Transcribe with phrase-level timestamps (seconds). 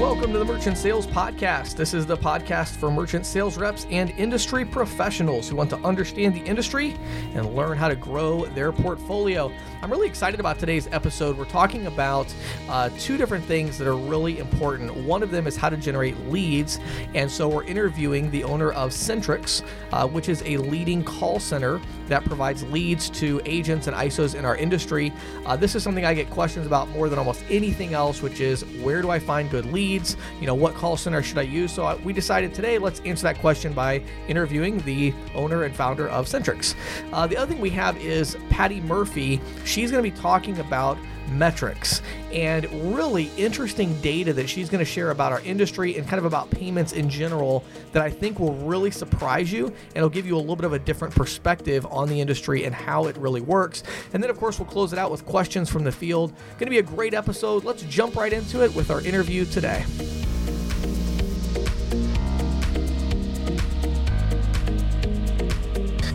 [0.00, 1.76] Welcome to the Merchant Sales Podcast.
[1.76, 6.34] This is the podcast for merchant sales reps and industry professionals who want to understand
[6.34, 6.96] the industry
[7.34, 9.52] and learn how to grow their portfolio.
[9.82, 11.36] I'm really excited about today's episode.
[11.36, 12.34] We're talking about
[12.70, 14.94] uh, two different things that are really important.
[14.94, 16.80] One of them is how to generate leads,
[17.14, 19.62] and so we're interviewing the owner of Centrix,
[19.92, 24.46] uh, which is a leading call center that provides leads to agents and ISOs in
[24.46, 25.12] our industry.
[25.44, 28.64] Uh, this is something I get questions about more than almost anything else, which is
[28.82, 29.89] where do I find good leads?
[29.90, 31.72] You know, what call center should I use?
[31.72, 36.08] So uh, we decided today let's answer that question by interviewing the owner and founder
[36.08, 36.74] of Centrix.
[37.12, 39.40] Uh, the other thing we have is Patty Murphy.
[39.64, 40.96] She's going to be talking about
[41.30, 42.02] metrics
[42.32, 46.24] and really interesting data that she's going to share about our industry and kind of
[46.24, 50.36] about payments in general that I think will really surprise you and it'll give you
[50.36, 53.82] a little bit of a different perspective on the industry and how it really works.
[54.12, 56.32] And then, of course, we'll close it out with questions from the field.
[56.58, 57.64] Going to be a great episode.
[57.64, 59.84] Let's jump right into it with our interview today.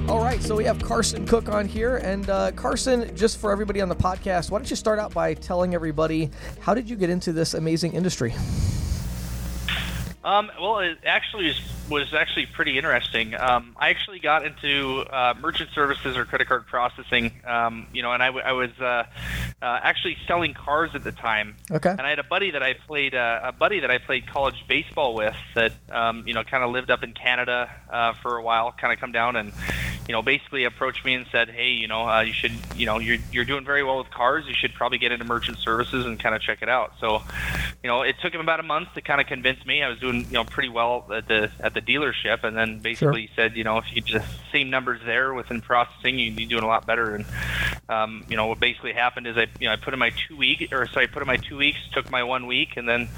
[0.08, 1.98] All right, so we have Carson Cook on here.
[1.98, 5.34] And uh, Carson, just for everybody on the podcast, why don't you start out by
[5.34, 8.36] telling everybody how did you get into this amazing industry?
[10.24, 13.36] Um, well, it actually was, was actually pretty interesting.
[13.36, 18.12] Um, I actually got into uh, merchant services or credit card processing, um, you know,
[18.12, 19.06] and I, w- I was uh, uh,
[19.62, 21.56] actually selling cars at the time.
[21.72, 21.92] Okay.
[21.92, 24.66] And I had a buddy that I played uh, a buddy that I played college
[24.68, 28.42] baseball with that um, you know kind of lived up in Canada uh, for a
[28.42, 29.54] while, kind of come down and
[30.08, 33.00] you know basically approached me and said, hey, you know, uh, you should you know
[33.00, 34.46] you're you're doing very well with cars.
[34.48, 36.94] You should probably get into merchant services and kind of check it out.
[37.00, 37.22] So,
[37.84, 39.82] you know, it took him about a month to kind of convince me.
[39.84, 43.28] I was doing you know pretty well at the at the dealership, and then basically
[43.28, 43.36] Sure.
[43.36, 46.68] said, you know, if you just same numbers there within processing, you'd be doing a
[46.68, 47.16] lot better.
[47.16, 47.26] And
[47.90, 50.38] um, you know, what basically happened is I you know I put in my two
[50.38, 53.10] week or sorry, I put in my two weeks, took my one week, and then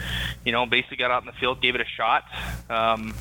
[0.45, 2.23] you know basically got out in the field, gave it a shot.
[2.69, 3.13] Um,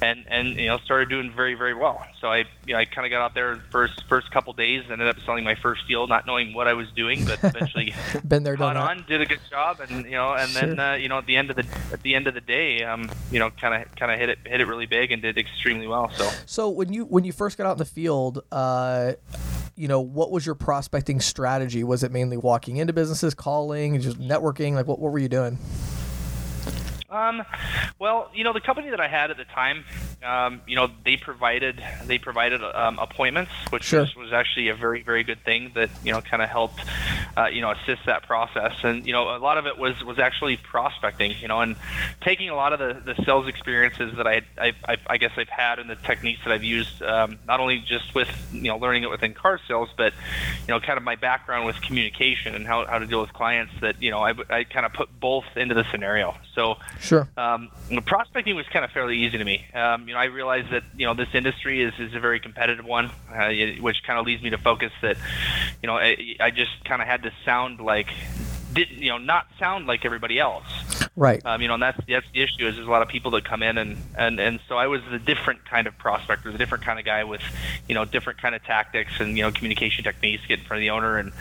[0.00, 2.04] and and you know started doing very very well.
[2.20, 5.08] So I you know I kind of got out there first first couple days, ended
[5.08, 7.94] up selling my first deal, not knowing what I was doing, but eventually
[8.26, 11.08] Been there, done on, did a good job, and you know, and then uh, you
[11.08, 13.50] know, at the end of the at the end of the day, um, you know,
[13.50, 16.10] kind of kind of hit it hit it really big and did extremely well.
[16.14, 19.12] So So when you when you first got out in the field, uh,
[19.76, 21.84] you know, what was your prospecting strategy?
[21.84, 24.74] Was it mainly walking into businesses, calling, just networking?
[24.74, 25.58] Like, what, what were you doing?
[27.08, 27.42] Um,
[27.98, 29.84] well, you know, the company that I had at the time,
[30.24, 34.00] um, you know, they provided they provided um, appointments, which Sure.
[34.00, 36.80] was, was actually a very very good thing that you know kind of helped,
[37.36, 38.72] uh, you know, assist that process.
[38.82, 41.76] And you know, a lot of it was was actually prospecting, you know, and
[42.20, 45.48] taking a lot of the, the sales experiences that I, I I I guess I've
[45.48, 49.02] had and the techniques that I've used, um, not only just with you know learning
[49.02, 50.12] it within car sales, but
[50.66, 53.72] you know, kind of my background with communication and how how to deal with clients.
[53.80, 56.36] That you know, I I kind of put both into the scenario.
[56.54, 57.28] So Sure.
[57.36, 57.70] um,
[58.06, 59.66] prospecting was kind of fairly easy to me.
[59.74, 62.86] Um, you know, I realized that you know this industry is, is a very competitive
[62.86, 65.18] one, uh, which kind of leads me to focus that
[65.82, 68.08] you know I, I just kind of had to sound like
[68.72, 70.64] didn't you know not sound like everybody else.
[71.16, 71.44] Right.
[71.44, 73.44] Um, you know, and that's that's the issue is there's a lot of people that
[73.44, 76.84] come in and and and so I was the different kind of prospector, the different
[76.84, 77.40] kind of guy with
[77.88, 80.82] you know different kind of tactics and you know communication techniques, get in front of
[80.82, 81.32] the owner and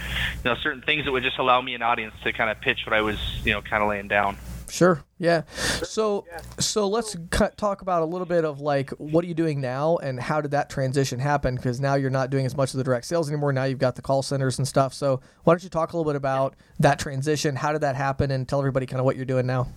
[0.44, 2.85] you know certain things that would just allow me an audience to kind of pitch
[2.85, 4.38] what I was you know kind of laying down.
[4.70, 5.03] Sure.
[5.18, 5.44] Yeah.
[5.84, 6.26] So
[6.59, 9.98] so let's cut, talk about a little bit of like what are you doing now
[9.98, 11.56] and how did that transition happen?
[11.56, 13.53] Because now you're not doing as much of the direct sales anymore.
[13.53, 14.94] Now you've got the call centers and stuff.
[14.94, 17.56] So why don't you talk a little bit about that transition?
[17.56, 18.31] How did that happen?
[18.31, 19.68] And tell everybody kind of what you're doing now.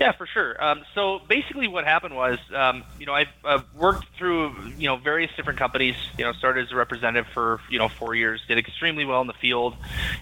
[0.00, 0.56] Yeah, for sure.
[0.64, 4.96] Um, so basically, what happened was, um, you know, I've uh, worked through, you know,
[4.96, 5.94] various different companies.
[6.16, 8.40] You know, started as a representative for, you know, four years.
[8.48, 9.76] Did extremely well in the field.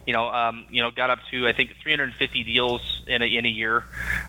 [0.04, 3.46] You know, um, you know, got up to I think 350 deals in a, in
[3.46, 3.84] a year.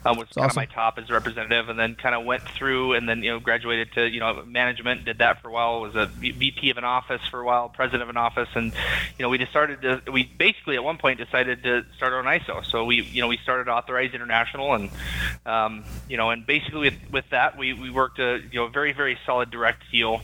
[0.06, 2.94] Uh, was kind of my top as a representative, and then kind of went through,
[2.94, 5.06] and then you know, graduated to you know management.
[5.06, 5.82] Did that for a while.
[5.82, 8.72] Was a VP of an office for a while, president of an office, and
[9.18, 10.12] you know, we just started to.
[10.12, 12.64] We basically at one point decided to start our own ISO.
[12.64, 14.92] So we, you know, we started Authorized International, and
[15.46, 18.94] um, you know, and basically with, with that, we, we worked a you know very
[18.94, 20.22] very solid direct deal,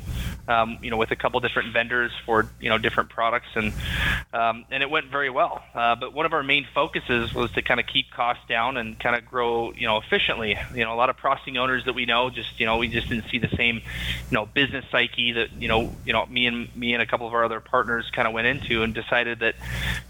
[0.48, 3.74] um, you know, with a couple different vendors for you know different products, and
[4.34, 5.64] um, and it went very well.
[5.74, 9.00] Uh, but one of our main focuses was to kind of keep costs down and
[9.00, 10.58] kind of grow you know efficiently.
[10.74, 13.10] You know, a lot of processing owners that we know just you know we just
[13.10, 13.84] didn't see the same you
[14.32, 17.34] know business psyche that you know you know me and me and a couple of
[17.34, 19.56] our other partners kind of went into and decided that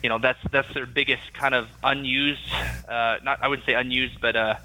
[0.04, 2.52] you know that's that's their biggest kind of unused
[2.90, 4.56] uh, not I wouldn't say unused but uh,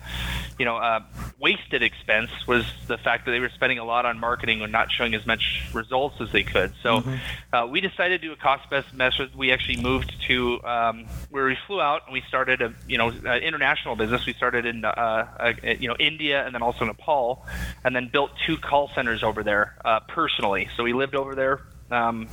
[0.60, 1.00] you know, uh,
[1.38, 4.92] wasted expense was the fact that they were spending a lot on marketing and not
[4.92, 6.72] showing as much results as they could.
[6.82, 7.54] So mm-hmm.
[7.54, 9.34] uh, we decided to do a cost-best method.
[9.34, 13.08] We actually moved to um, where we flew out and we started a you know
[13.08, 14.26] uh, international business.
[14.26, 17.46] We started in uh, you know India and then also Nepal,
[17.84, 20.68] and then built two call centers over there uh, personally.
[20.76, 21.60] So we lived over there
[21.90, 22.26] um, you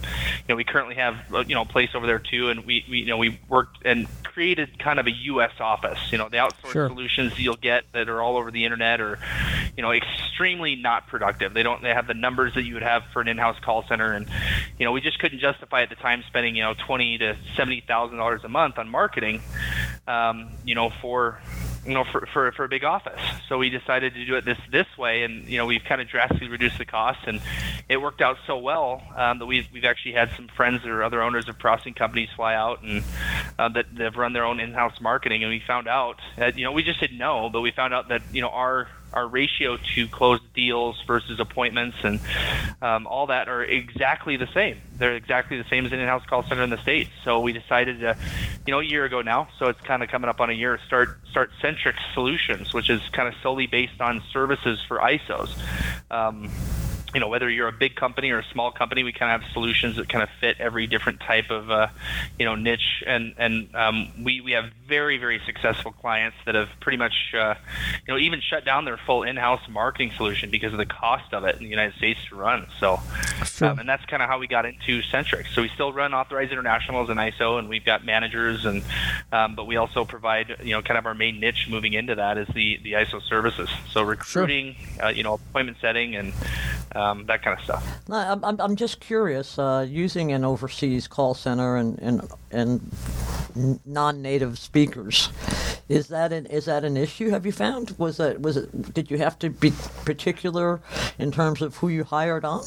[0.50, 3.00] know, we currently have uh, you know a place over there too, and we, we
[3.00, 5.52] you know we worked and created kind of a U.S.
[5.60, 6.00] office.
[6.12, 6.88] You know, the outsourced sure.
[6.88, 9.20] solutions you'll get that are all over the internet are,
[9.78, 11.54] you know, extremely not productive.
[11.54, 14.12] They don't they have the numbers that you would have for an in-house call center,
[14.12, 14.28] and
[14.78, 17.82] you know we just couldn't justify at the time spending you know twenty to seventy
[17.82, 19.42] thousand dollars a month on marketing,
[20.08, 21.40] um, you know for
[21.88, 23.20] you know, for, for, for a big office.
[23.48, 26.08] So we decided to do it this this way, and you know, we've kind of
[26.08, 27.42] drastically reduced the cost, and
[27.88, 31.22] it worked out so well um, that we've we've actually had some friends or other
[31.22, 33.04] owners of processing companies fly out and
[33.58, 36.74] uh, that they've run their own in-house marketing, and we found out that you know
[36.74, 40.08] we just didn't know, but we found out that you know our our ratio to
[40.08, 42.20] closed deals versus appointments and
[42.82, 44.78] um, all that are exactly the same.
[44.98, 47.10] They're exactly the same as an in-house call center in the states.
[47.24, 48.18] So we decided to,
[48.66, 49.48] you know, a year ago now.
[49.60, 50.80] So it's kind of coming up on a year.
[50.88, 55.50] Start start Centric Solutions, which is kind of solely based on services for ISOs.
[56.12, 56.50] Um,
[57.14, 59.52] you know whether you're a big company or a small company we kind of have
[59.54, 61.88] solutions that kind of fit every different type of uh,
[62.38, 63.04] you know niche.
[63.06, 67.56] And and um, we we have very very successful clients that have pretty much uh,
[68.06, 71.46] you know even shut down their full in-house marketing solution because of the cost of
[71.46, 72.68] it in the United States to run.
[72.80, 73.00] So
[73.62, 75.48] um, and that's kind of how we got into Centric.
[75.48, 78.84] So we still run authorized international as an ISO and we've got managers and
[79.32, 82.38] um, but we also provide you know kind of our main niche moving into that
[82.38, 83.70] is the the ISO services.
[83.92, 85.06] So recruiting sure.
[85.06, 86.34] uh, you know appointment setting and
[86.96, 87.86] um, that kind of stuff.
[88.08, 89.60] No, I'm, I'm just curious.
[89.60, 95.30] Uh, using an overseas call center and and, and non-native speakers,
[95.90, 97.30] is that an is that an issue?
[97.30, 97.96] Have you found?
[97.98, 98.94] Was that was it?
[98.94, 99.72] Did you have to be
[100.06, 100.82] particular
[101.18, 102.64] in terms of who you hired on?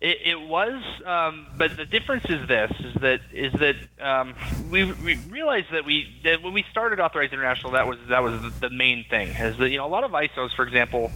[0.00, 4.34] It, it was, um, but the difference is this: is that is that um,
[4.70, 8.40] we, we realized that we that when we started Authorized International, that was that was
[8.60, 9.28] the main thing.
[9.28, 11.10] Is that you know a lot of ISOs, for example,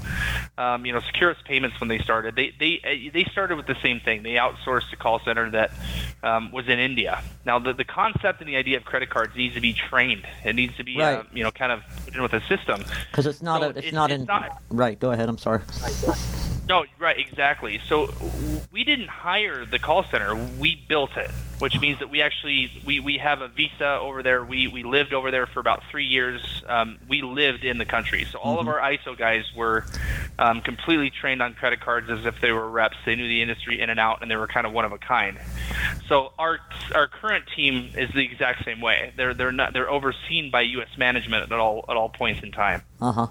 [0.58, 4.00] um, you know Securus Payments when they started, they they they started with the same
[4.00, 4.22] thing.
[4.22, 5.70] They outsourced a call center that
[6.22, 7.22] um, was in India.
[7.46, 10.26] Now the the concept and the idea of credit cards needs to be trained.
[10.44, 11.18] It needs to be right.
[11.18, 13.70] uh, you know kind of put in with a system because it's not so a,
[13.70, 14.98] it's, it's not it's in not, right.
[14.98, 15.28] Go ahead.
[15.28, 15.62] I'm sorry.
[16.66, 17.80] No, right, exactly.
[17.86, 18.12] So
[18.72, 23.00] we didn't hire the call center; we built it, which means that we actually we,
[23.00, 24.42] we have a visa over there.
[24.42, 26.62] We we lived over there for about three years.
[26.66, 28.68] Um, we lived in the country, so all mm-hmm.
[28.68, 29.84] of our ISO guys were
[30.38, 32.96] um, completely trained on credit cards as if they were reps.
[33.04, 34.98] They knew the industry in and out, and they were kind of one of a
[34.98, 35.38] kind.
[36.08, 36.60] So our
[36.94, 39.12] our current team is the exact same way.
[39.16, 40.96] They're they're not they're overseen by U.S.
[40.96, 42.82] management at all at all points in time.
[43.02, 43.26] Uh huh.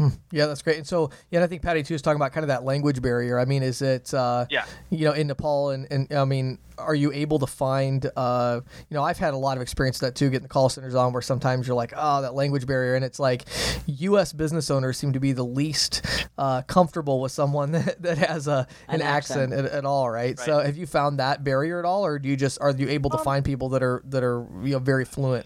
[0.00, 0.08] Hmm.
[0.32, 0.78] Yeah, that's great.
[0.78, 3.38] And so, yeah, I think Patty too is talking about kind of that language barrier.
[3.38, 6.94] I mean, is it, uh, yeah, you know, in Nepal and, and I mean, are
[6.94, 10.18] you able to find, uh, you know, I've had a lot of experience with that
[10.18, 12.94] too, getting the call centers on where sometimes you're like, oh, that language barrier.
[12.94, 13.44] And it's like
[13.84, 14.32] U.S.
[14.32, 16.00] business owners seem to be the least
[16.38, 20.08] uh, comfortable with someone that, that has a, an, an accent, accent at, at, all,
[20.08, 20.38] right?
[20.38, 20.46] right?
[20.46, 23.10] So have you found that barrier at all, or do you just, are you able
[23.10, 25.44] to um, find people that are, that are, you know, very fluent?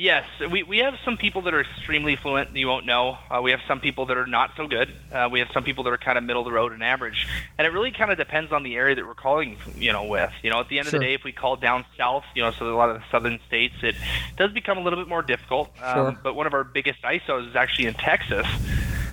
[0.00, 2.56] Yes, we, we have some people that are extremely fluent.
[2.56, 3.18] You won't know.
[3.30, 4.90] Uh, we have some people that are not so good.
[5.12, 7.28] Uh, we have some people that are kind of middle of the road and average.
[7.58, 10.32] And it really kind of depends on the area that we're calling, you know, with.
[10.42, 10.96] You know, at the end sure.
[10.96, 13.02] of the day, if we call down south, you know, so a lot of the
[13.10, 13.94] southern states, it
[14.38, 15.68] does become a little bit more difficult.
[15.82, 16.18] Um, sure.
[16.22, 18.46] But one of our biggest ISOs is actually in Texas,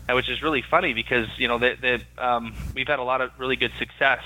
[0.08, 3.20] uh, which is really funny because you know the, the um, we've had a lot
[3.20, 4.24] of really good success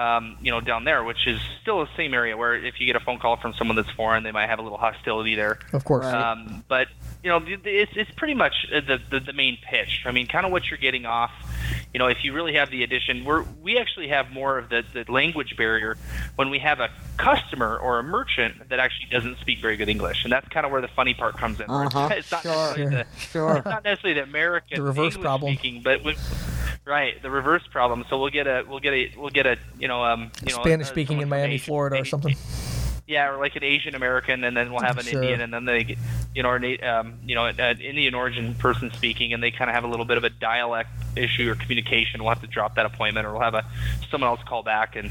[0.00, 2.96] um, you know, down there, which is still the same area where if you get
[2.96, 5.58] a phone call from someone that's foreign, they might have a little hostility there.
[5.74, 6.06] Of course.
[6.06, 6.88] Um, but
[7.22, 10.04] you know, it's it's pretty much the, the the main pitch.
[10.06, 11.30] I mean, kind of what you're getting off.
[11.92, 14.84] You know, if you really have the addition, we're we actually have more of the
[14.94, 15.98] the language barrier
[16.36, 16.88] when we have a
[17.18, 20.72] customer or a merchant that actually doesn't speak very good English, and that's kind of
[20.72, 21.68] where the funny part comes in.
[21.68, 22.08] Uh-huh.
[22.12, 22.52] It's not sure.
[22.52, 23.56] necessarily the, sure.
[23.58, 25.54] It's not necessarily the American the reverse English problem.
[25.54, 26.16] speaking, but when,
[26.86, 28.04] Right, the reverse problem.
[28.08, 30.62] So we'll get a we'll get a we'll get a you know um you know
[30.62, 32.36] Spanish speaking in Miami, Asian, Florida, or something.
[33.10, 35.20] Yeah, or like an Asian American, and then we'll have an sure.
[35.20, 35.98] Indian, and then they, get,
[36.32, 39.74] you know, an, um, you know, an Indian origin person speaking, and they kind of
[39.74, 42.22] have a little bit of a dialect issue or communication.
[42.22, 43.66] We'll have to drop that appointment, or we'll have a
[44.12, 45.10] someone else call back, and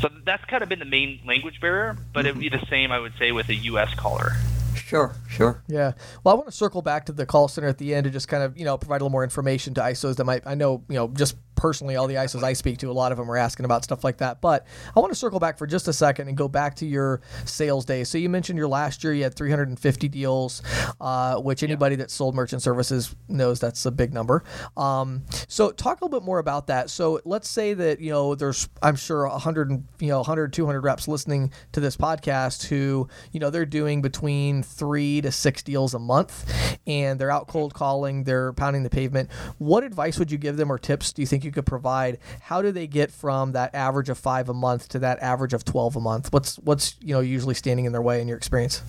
[0.00, 1.96] so that's kind of been the main language barrier.
[2.12, 2.40] But mm-hmm.
[2.40, 3.92] it'd be the same, I would say, with a U.S.
[3.96, 4.34] caller.
[4.76, 5.62] Sure, Sure.
[5.66, 5.92] Yeah.
[6.22, 8.28] Well, I want to circle back to the call center at the end to just
[8.28, 10.84] kind of, you know, provide a little more information to ISOs that might, I know,
[10.88, 13.36] you know, just personally, all the ISOs I speak to, a lot of them are
[13.36, 14.40] asking about stuff like that.
[14.40, 17.20] But I want to circle back for just a second and go back to your
[17.44, 18.04] sales day.
[18.04, 20.62] So you mentioned your last year you had 350 deals,
[21.00, 24.44] uh, which anybody that sold merchant services knows that's a big number.
[24.76, 26.90] Um, so talk a little bit more about that.
[26.90, 31.08] So let's say that you know there's I'm sure 100 you know 100 200 reps
[31.08, 35.98] listening to this podcast who you know they're doing between three to six deals a
[35.98, 39.30] month, and they're out cold calling, they're pounding the pavement.
[39.58, 42.18] What advice would you give them or tips do you think you could provide?
[42.40, 45.64] How do they get from that average of five a month to that average of
[45.64, 46.32] 12 a month?
[46.32, 48.82] What's what's you know usually standing in their way in your experience?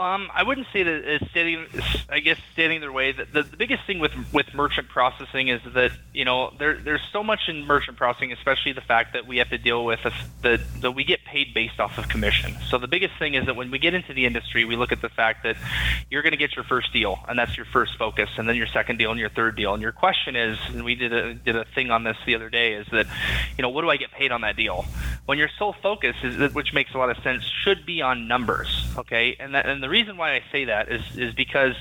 [0.00, 1.66] Um, I wouldn't say that it's standing.
[2.08, 3.12] I guess standing their way.
[3.12, 7.22] The, the, biggest thing with with merchant processing is that you know there there's so
[7.22, 10.00] much in merchant processing, especially the fact that we have to deal with
[10.40, 12.56] the that we get paid based off of commission.
[12.70, 15.02] So the biggest thing is that when we get into the industry, we look at
[15.02, 15.56] the fact that
[16.10, 18.68] you're going to get your first deal, and that's your first focus, and then your
[18.68, 19.74] second deal and your third deal.
[19.74, 22.48] And your question is, and we did a did a thing on this the other
[22.48, 23.06] day, is that
[23.58, 24.86] you know what do I get paid on that deal?
[25.26, 28.88] When your sole focus is which makes a lot of sense, should be on numbers.
[28.96, 31.74] Okay, and that and the reason why I say that is is because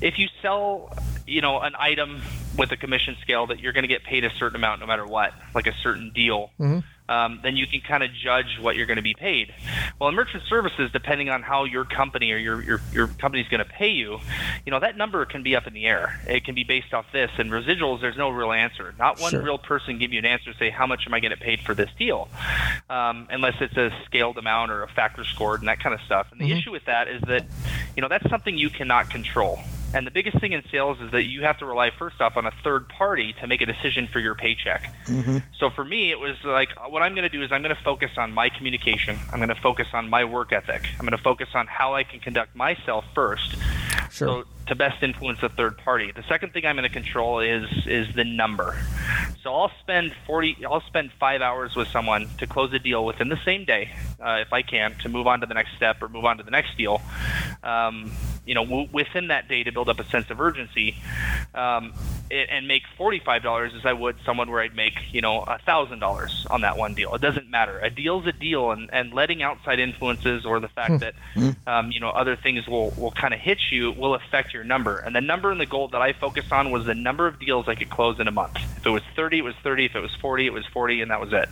[0.00, 0.92] if you sell,
[1.26, 2.22] you know, an item
[2.58, 5.06] with a commission scale that you're going to get paid a certain amount no matter
[5.06, 6.50] what, like a certain deal.
[6.60, 6.80] Mm-hmm.
[7.08, 9.54] Um, then you can kind of judge what you're going to be paid.
[9.98, 13.48] Well, in merchant services, depending on how your company or your your, your company is
[13.48, 14.18] going to pay you,
[14.66, 16.20] you know that number can be up in the air.
[16.28, 17.30] It can be based off this.
[17.38, 18.94] And residuals, there's no real answer.
[18.98, 19.40] Not one sure.
[19.40, 21.60] real person give you an answer to say how much am I going to paid
[21.60, 22.28] for this deal,
[22.90, 26.26] um, unless it's a scaled amount or a factor scored and that kind of stuff.
[26.30, 26.58] And the mm-hmm.
[26.58, 27.46] issue with that is that,
[27.96, 29.60] you know, that's something you cannot control.
[29.94, 32.46] And the biggest thing in sales is that you have to rely first off on
[32.46, 34.92] a third party to make a decision for your paycheck.
[35.06, 35.38] Mm-hmm.
[35.58, 37.82] So for me, it was like what I'm going to do is I'm going to
[37.82, 39.18] focus on my communication.
[39.32, 40.86] I'm going to focus on my work ethic.
[40.98, 43.56] I'm going to focus on how I can conduct myself first.
[44.10, 44.28] Sure.
[44.28, 46.12] So to best influence a third party.
[46.12, 48.76] The second thing I'm going to control is is the number.
[49.42, 53.28] So I'll spend 40 I'll spend 5 hours with someone to close a deal within
[53.28, 53.90] the same day
[54.24, 56.42] uh, if I can to move on to the next step or move on to
[56.42, 57.00] the next deal.
[57.62, 58.12] Um,
[58.46, 60.96] you know, w- within that day to build up a sense of urgency.
[61.54, 61.92] Um,
[62.30, 66.76] and make $45 as I would someone where I'd make, you know, $1,000 on that
[66.76, 67.14] one deal.
[67.14, 67.78] It doesn't matter.
[67.78, 70.98] A deal's a deal, and, and letting outside influences or the fact hmm.
[70.98, 71.14] that,
[71.66, 74.98] um, you know, other things will, will kind of hit you will affect your number.
[74.98, 77.68] And the number and the goal that I focused on was the number of deals
[77.68, 78.56] I could close in a month.
[78.76, 79.86] If it was 30, it was 30.
[79.86, 81.48] If it was 40, it was 40, and that was it.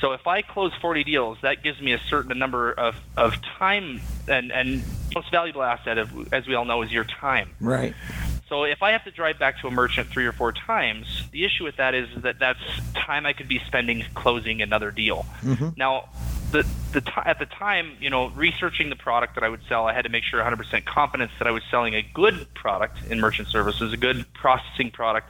[0.00, 4.00] So if I close 40 deals, that gives me a certain number of, of time
[4.28, 4.82] and, and
[5.14, 7.50] most valuable asset, of, as we all know, is your time.
[7.60, 7.94] Right.
[8.48, 11.44] So if I have to drive back to a merchant three or four times, the
[11.44, 12.60] issue with that is that that's
[12.94, 15.26] time I could be spending closing another deal.
[15.42, 15.68] Mm-hmm.
[15.76, 16.08] Now,
[16.50, 19.86] the the t- at the time, you know, researching the product that I would sell,
[19.86, 23.20] I had to make sure 100% confidence that I was selling a good product in
[23.20, 25.28] merchant services, a good processing product,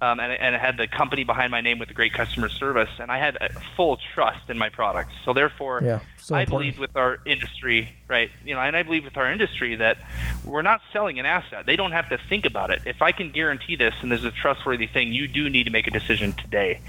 [0.00, 2.88] um, and, and it had the company behind my name with a great customer service,
[2.98, 3.36] and I had
[3.76, 5.10] full trust in my product.
[5.24, 8.30] So therefore, yeah, so I believe with our industry, right?
[8.44, 9.98] You know, and I believe with our industry that
[10.44, 11.66] we're not selling an asset.
[11.66, 12.82] They don't have to think about it.
[12.86, 15.86] If I can guarantee this, and there's a trustworthy thing, you do need to make
[15.86, 16.80] a decision today,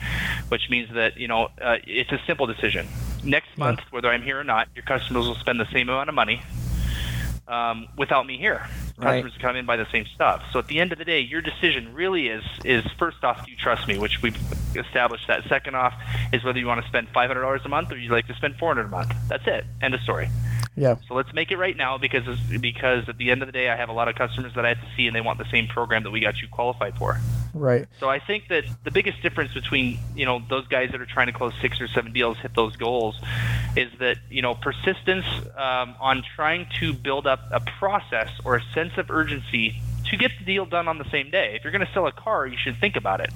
[0.47, 2.87] which means that you know uh, it's a simple decision.
[3.25, 3.85] Next month, yeah.
[3.91, 6.41] whether I'm here or not, your customers will spend the same amount of money
[7.47, 8.67] um, without me here.
[8.97, 9.23] Right.
[9.23, 10.43] Customers come in buy the same stuff.
[10.53, 13.51] So at the end of the day, your decision really is is first off, do
[13.51, 14.37] you trust me, which we've
[14.77, 15.43] established that.
[15.49, 15.93] Second off
[16.31, 18.35] is whether you want to spend five hundred dollars a month or you like to
[18.35, 19.13] spend four hundred a month.
[19.27, 19.65] That's it.
[19.81, 20.29] End of story.
[20.77, 20.95] Yeah.
[21.07, 22.23] So let's make it right now because
[22.61, 24.69] because at the end of the day, I have a lot of customers that I
[24.69, 27.19] have to see, and they want the same program that we got you qualified for.
[27.55, 27.87] Right.
[28.01, 31.27] So I think that the biggest difference between you know those guys that are trying
[31.27, 33.15] to close six or seven deals, hit those goals,
[33.77, 38.63] is that you know persistence um, on trying to build up a process or a
[38.73, 39.75] sense of urgency
[40.09, 41.55] to get the deal done on the same day.
[41.55, 43.31] If you're going to sell a car, you should think about it.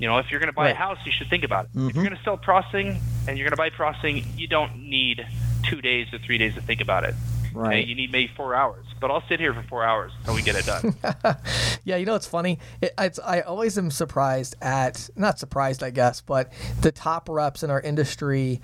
[0.00, 0.74] You know, if you're going to buy right.
[0.74, 1.70] a house, you should think about it.
[1.70, 1.88] Mm-hmm.
[1.88, 5.24] If you're going to sell processing and you're going to buy processing, you don't need
[5.62, 7.14] two days or three days to think about it.
[7.52, 7.78] Right.
[7.78, 7.88] Okay?
[7.88, 10.56] You need maybe four hours but I'll sit here for four hours until we get
[10.56, 10.96] it done.
[11.84, 12.58] yeah, you know it's funny.
[12.80, 17.62] It, it's, I always am surprised at not surprised, I guess, but the top reps
[17.62, 18.60] in our industry.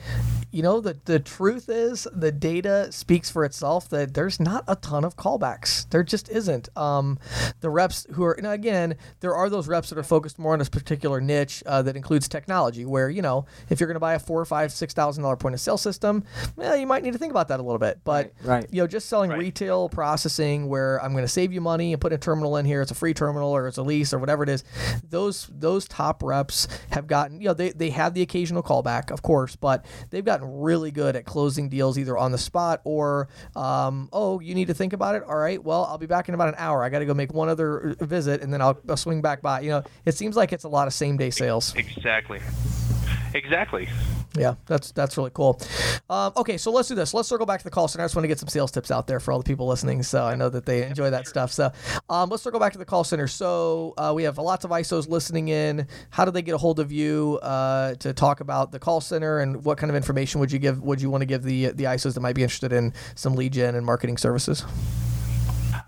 [0.50, 3.88] You know, the the truth is the data speaks for itself.
[3.88, 5.88] That there's not a ton of callbacks.
[5.90, 6.68] There just isn't.
[6.76, 7.18] Um,
[7.60, 10.58] the reps who are, and again, there are those reps that are focused more on
[10.58, 12.84] this particular niche uh, that includes technology.
[12.84, 15.54] Where you know, if you're going to buy a four, five, six thousand dollar point
[15.54, 16.24] of sale system,
[16.56, 18.00] well, you might need to think about that a little bit.
[18.04, 18.66] But right, right.
[18.74, 19.38] You know, just selling Right.
[19.38, 22.82] retail processing where I'm going to save you money and put a terminal in here.
[22.82, 24.64] It's a free terminal or it's a lease or whatever it is.
[25.08, 29.22] Those those top reps have gotten, you know, they, they have the occasional callback, of
[29.22, 34.08] course, but they've gotten really good at closing deals either on the spot or, um,
[34.12, 35.22] oh, you need to think about it.
[35.22, 36.82] All right, well, I'll be back in about an hour.
[36.82, 39.40] I got to go make one other uh, visit and then I'll, I'll swing back
[39.40, 39.60] by.
[39.60, 41.72] You know, it seems like it's a lot of same day sales.
[41.76, 42.40] Exactly.
[43.34, 43.88] Exactly.
[44.36, 45.60] Yeah, that's that's really cool.
[46.10, 47.14] Um, okay, so let's do this.
[47.14, 48.02] Let's circle back to the call center.
[48.02, 50.02] I just want to get some sales tips out there for all the people listening,
[50.02, 51.52] so I know that they enjoy that stuff.
[51.52, 51.70] So
[52.08, 53.28] um, let's circle back to the call center.
[53.28, 55.86] So uh, we have lots of ISOs listening in.
[56.10, 59.38] How do they get a hold of you uh, to talk about the call center,
[59.38, 60.82] and what kind of information would you give?
[60.82, 63.52] Would you want to give the the ISOs that might be interested in some lead
[63.52, 64.64] gen and marketing services?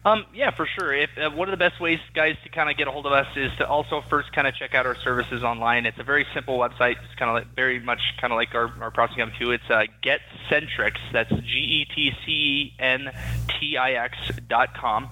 [0.07, 0.95] Um, yeah, for sure.
[0.95, 3.13] If uh, one of the best ways, guys, to kind of get a hold of
[3.13, 5.85] us is to also first kind of check out our services online.
[5.85, 6.93] It's a very simple website.
[6.93, 9.51] It's kind of like very much kind of like our, our processing hub too.
[9.51, 10.93] It's uh, GetCentrix.
[11.13, 13.11] That's G E T C E N
[13.59, 14.17] T I X
[14.49, 15.09] dot com.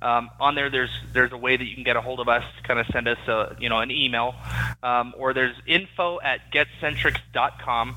[0.00, 2.44] Um, on there, there's there's a way that you can get a hold of us.
[2.62, 4.36] Kind of send us a you know an email,
[4.84, 7.96] um, or there's info at getcentrix.com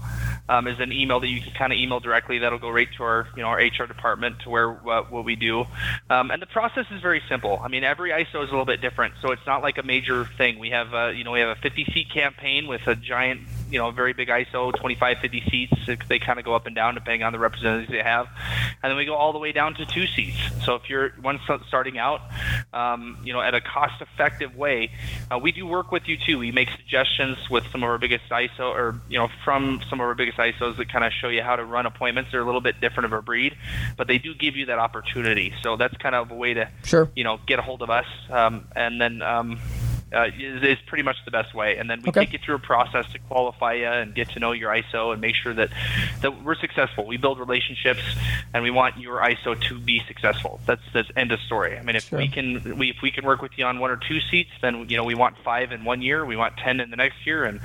[0.51, 2.39] um, is an email that you can kind of email directly.
[2.39, 5.65] That'll go right to our, you know, our HR department to where what we do.
[6.09, 7.61] Um, and the process is very simple.
[7.63, 10.25] I mean, every ISO is a little bit different, so it's not like a major
[10.37, 10.59] thing.
[10.59, 13.79] We have, uh, you know, we have a 50 seat campaign with a giant, you
[13.79, 15.73] know, very big ISO, 25, 50 seats.
[16.07, 18.27] They kind of go up and down depending on the representatives they have,
[18.83, 20.37] and then we go all the way down to two seats.
[20.65, 22.21] So if you're one starting out,
[22.73, 24.91] um, you know, at a cost-effective way,
[25.31, 26.37] uh, we do work with you too.
[26.37, 30.05] We make suggestions with some of our biggest ISO, or you know, from some of
[30.07, 32.31] our biggest ISOs that kind of show you how to run appointments.
[32.31, 33.55] They're a little bit different of a breed,
[33.97, 35.53] but they do give you that opportunity.
[35.63, 37.09] So that's kind of a way to, Sure.
[37.15, 39.21] you know, get a hold of us, um, and then.
[39.21, 39.59] Um,
[40.13, 42.21] uh, is, is pretty much the best way, and then we Okay.
[42.25, 45.21] take you through a process to qualify you and get to know your ISO and
[45.21, 45.69] make sure that
[46.21, 47.05] that we're successful.
[47.05, 48.01] We build relationships,
[48.53, 50.59] and we want your ISO to be successful.
[50.65, 51.77] That's that's end of story.
[51.77, 52.19] I mean, if Sure.
[52.19, 54.89] we can we if we can work with you on one or two seats, then
[54.89, 57.43] you know we want five in one year, we want ten in the next year,
[57.45, 57.59] and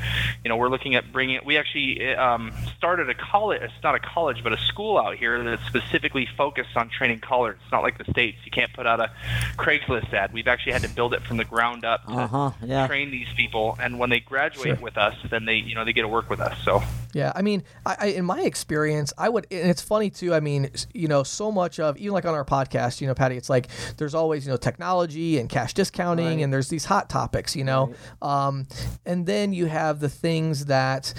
[0.44, 1.40] you know we're looking at bringing.
[1.44, 3.62] We actually um, started a college.
[3.62, 7.58] It's not a college, but a school out here that's specifically focused on training callers.
[7.62, 8.38] It's not like the states.
[8.44, 9.10] You can't put out a
[9.56, 10.32] Craigslist ad.
[10.32, 12.86] We've actually had to build it from the ground up to Uh-huh, yeah.
[12.86, 14.76] train these people, and when they graduate Sure.
[14.76, 16.56] with us, then they you know they get to work with us.
[16.64, 16.82] So
[17.16, 20.34] Yeah, I mean, I, I in my experience, I would, and it's funny too.
[20.34, 23.38] I mean, you know, so much of even like on our podcast, you know, Patty,
[23.38, 26.38] it's like there's always you know technology and cash discounting, Right.
[26.40, 28.66] and there's these hot topics, you know, um,
[29.06, 31.14] and then you have the things that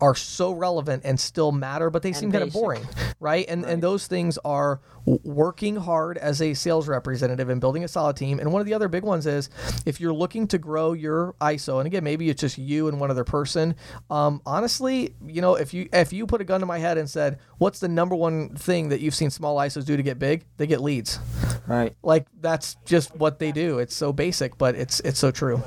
[0.00, 2.86] are so relevant and still matter, but they seem kind of boring,
[3.18, 3.44] right?
[3.48, 8.16] And and those things are working hard as a sales representative and building a solid
[8.16, 8.38] team.
[8.38, 9.50] And one of the other big ones is
[9.86, 13.10] if you're looking to grow your ISO, and again, maybe it's just you and one
[13.10, 13.74] other person.
[14.10, 17.08] Um, honestly, you know, if you if you put a gun to my head and
[17.08, 20.44] said, "What's the number one thing that you've seen small ISOs do to get big?"
[20.56, 21.18] They get leads.
[21.66, 21.94] Right.
[22.02, 23.78] Like that's just what they do.
[23.78, 25.62] It's so basic, but it's it's so true.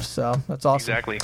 [0.00, 0.92] So that's awesome.
[0.92, 1.18] exactly.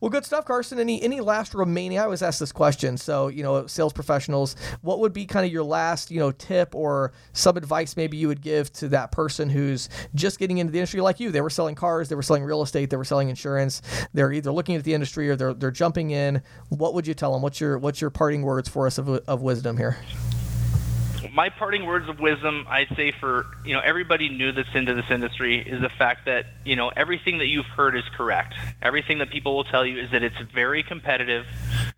[0.00, 0.78] Well, good stuff, Carson.
[0.78, 1.98] Any any last remaining?
[1.98, 2.96] I always ask this question.
[2.96, 6.74] So you know, sales professionals, what would be kind of your last you know tip
[6.74, 10.78] or some advice maybe you would give to that person who's just getting into the
[10.78, 11.30] industry like you?
[11.30, 13.82] They were selling cars, they were selling real estate, they were selling insurance.
[14.12, 16.42] They're either looking at the industry or they're they're jumping in.
[16.68, 17.42] What would you tell them?
[17.42, 19.98] What's your what's your parting words for us of, of wisdom here?
[21.32, 25.04] my parting words of wisdom i'd say for you know everybody new that's into this
[25.10, 28.54] industry is the fact that you know everything that you've heard is correct.
[28.82, 31.46] Everything that people will tell you is that it's very competitive.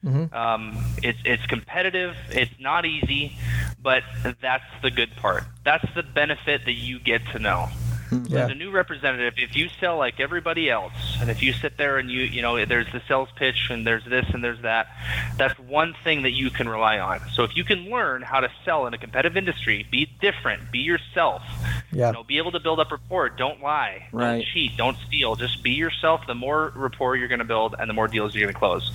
[0.05, 2.15] Um, it's it's competitive.
[2.31, 3.37] It's not easy
[3.83, 4.05] but
[4.41, 5.45] that's the good part.
[5.65, 7.69] That's the benefit that you get to know
[8.13, 8.33] Mm-hmm.
[8.35, 8.45] Yeah.
[8.45, 11.97] as a new representative, if you sell like everybody else, and if you sit there
[11.99, 14.89] and you, you know, there's the sales pitch and there's this and there's that,
[15.37, 17.21] that's one thing that you can rely on.
[17.33, 20.81] So if you can learn how to sell in a competitive industry, be different, be
[20.81, 21.43] yourself,
[21.91, 22.09] Yeah.
[22.09, 23.31] you know, be able to build up rapport.
[23.31, 24.37] Don't lie, Right.
[24.39, 25.35] don't cheat, don't steal.
[25.37, 26.27] Just be yourself.
[26.27, 28.91] The more rapport you're going to build, and the more deals you're going to close.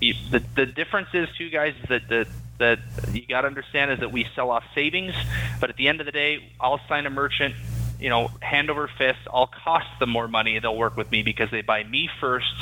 [0.00, 2.26] You, the the difference is too, guys, is that the
[2.58, 2.78] that
[3.12, 5.14] you got to understand is that we sell off savings,
[5.60, 7.54] but at the end of the day, I'll sign a merchant
[8.02, 10.58] you know, hand over fist, I'll cost them more money.
[10.58, 12.52] They'll work with me because they buy me first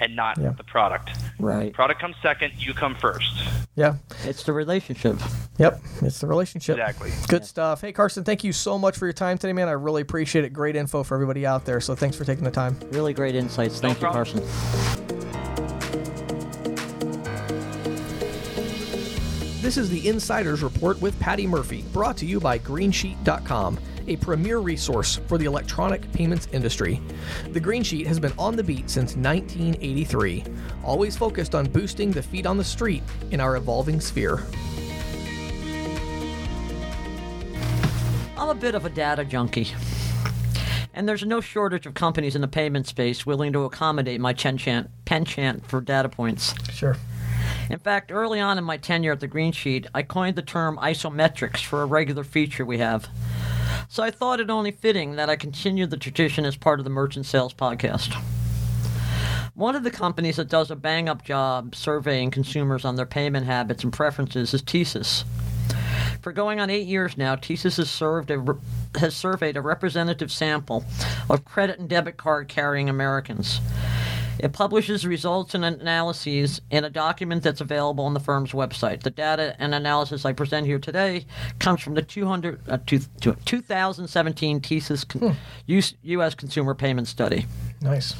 [0.00, 0.50] and not Yeah.
[0.56, 1.10] the product.
[1.38, 1.72] Right.
[1.72, 3.30] Product comes second, you come first.
[3.74, 3.96] Yeah.
[4.24, 5.16] It's the relationship.
[5.58, 5.80] Yep.
[6.02, 6.78] It's the relationship.
[6.78, 7.10] Exactly.
[7.28, 7.80] Good stuff.
[7.80, 9.68] Hey, Carson, thank you so much for your time today, man.
[9.68, 10.52] I really appreciate it.
[10.52, 11.80] Great info for everybody out there.
[11.80, 12.78] So thanks for taking the time.
[12.92, 13.80] Really great insights.
[13.80, 14.06] Thank you.
[14.08, 14.42] Carson.
[19.60, 23.78] This is the Insider's Report with Patty Murphy, brought to you by Greensheet.com,
[24.08, 27.00] a premier resource for the electronic payments industry.
[27.50, 30.44] The Green Sheet has been on the beat since 1983,
[30.84, 34.42] always focused on boosting the feet on the street in our evolving sphere.
[38.36, 39.68] I'm a bit of a data junkie.
[40.92, 44.90] And there's no shortage of companies in the payment space willing to accommodate my penchant,
[45.04, 46.54] penchant for data points.
[46.70, 46.96] Sure.
[47.70, 50.76] In fact, early on in my tenure at the Green Sheet, I coined the term
[50.78, 53.08] isometrics for a regular feature we have.
[53.88, 56.90] So I thought it only fitting that I continue the tradition as part of the
[56.90, 58.14] Merchant Sales Podcast.
[59.54, 63.46] One of the companies that does a bang up job surveying consumers on their payment
[63.46, 65.24] habits and preferences is TSYS.
[66.20, 68.42] For going on eight years now, TSYS has, served a,
[68.98, 70.84] has surveyed a representative sample
[71.28, 73.60] of credit and debit card carrying Americans.
[74.38, 79.02] It publishes results and analyses in a document that's available on the firm's website.
[79.02, 81.26] The data and analysis I present here today
[81.58, 86.34] comes from the 200, uh, two, two, 2017 TSYS con- US, U.S.
[86.34, 87.46] Consumer Payment Study.
[87.80, 88.14] Nice.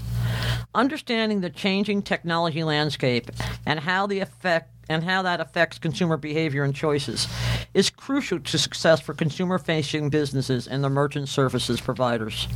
[0.74, 3.30] Understanding the changing technology landscape
[3.66, 7.26] and how the effect and how that affects consumer behavior and choices
[7.72, 12.46] is crucial to success for consumer-facing businesses and the merchant services providers.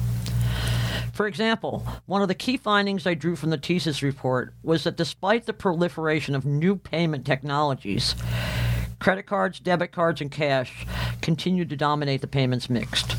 [1.19, 4.97] For example, one of the key findings I drew from the TSYS report was that
[4.97, 8.15] despite the proliferation of new payment technologies,
[9.01, 10.87] credit cards, debit cards, and cash
[11.21, 13.17] continued to dominate the payments mixed.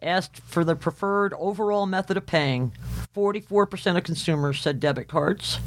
[0.00, 2.70] Asked for the preferred overall method of paying,
[3.12, 5.58] 44% of consumers said debit cards,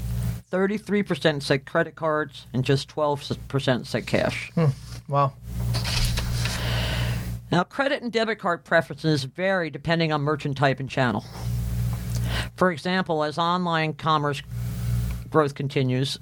[0.49, 4.49] 33% said credit cards, and just 12% said cash.
[4.56, 4.67] Hmm.
[5.10, 5.34] Wow.
[7.54, 11.24] Now, credit and debit card preferences vary depending on merchant type and channel.
[12.56, 14.42] For example, as online commerce
[15.30, 16.18] growth continues,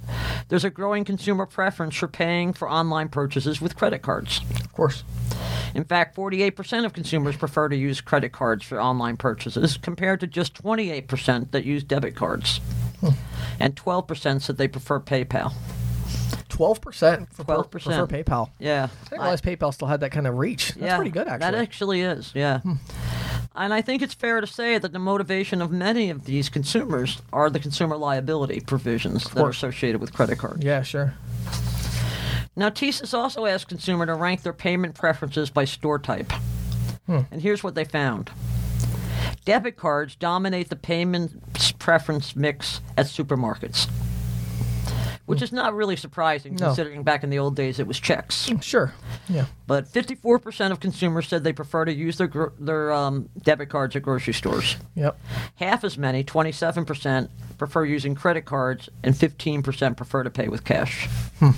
[0.50, 4.42] there's a growing consumer preference for paying for online purchases with credit cards.
[4.60, 5.06] Of course.
[5.74, 10.28] In fact, 48% of consumers prefer to use credit cards for online purchases, compared to
[10.28, 12.58] just 28% that use debit cards.
[13.00, 13.12] Hmm.
[13.58, 15.54] And 12% said they prefer PayPal.
[16.62, 17.72] Twelve percent for 12%.
[17.72, 18.52] prefer PayPal.
[18.60, 18.88] Yeah.
[18.92, 20.74] I didn't realize PayPal still had that kind of reach.
[20.76, 21.48] That's pretty good, actually.
[21.48, 21.54] Hmm.
[21.54, 22.60] That actually is, yeah.
[23.56, 27.20] And I think it's fair to say that the motivation of many of these consumers
[27.34, 30.64] are the consumer liability provisions that are associated with credit cards.
[30.64, 31.16] yeah, sure.
[32.56, 36.32] Now, TSYS also asked consumers to rank their payment preferences by store type.
[37.08, 38.30] And here's what they found.
[39.46, 41.42] Debit cards dominate the payment
[41.80, 43.90] preference mix at supermarkets,
[45.32, 45.46] which hmm.
[45.46, 46.68] is not really surprising No.
[46.68, 48.48] considering back in the old days it was checks.
[48.48, 48.94] Hmm, sure.
[49.30, 49.46] Yeah.
[49.66, 53.96] But 54% of consumers said they prefer to use their gro- their um, debit cards
[53.96, 54.76] at grocery stores.
[54.96, 55.20] Yep.
[55.56, 61.08] Half as many, 27%, prefer using credit cards, and 15% prefer to pay with cash.
[61.40, 61.52] Hmm.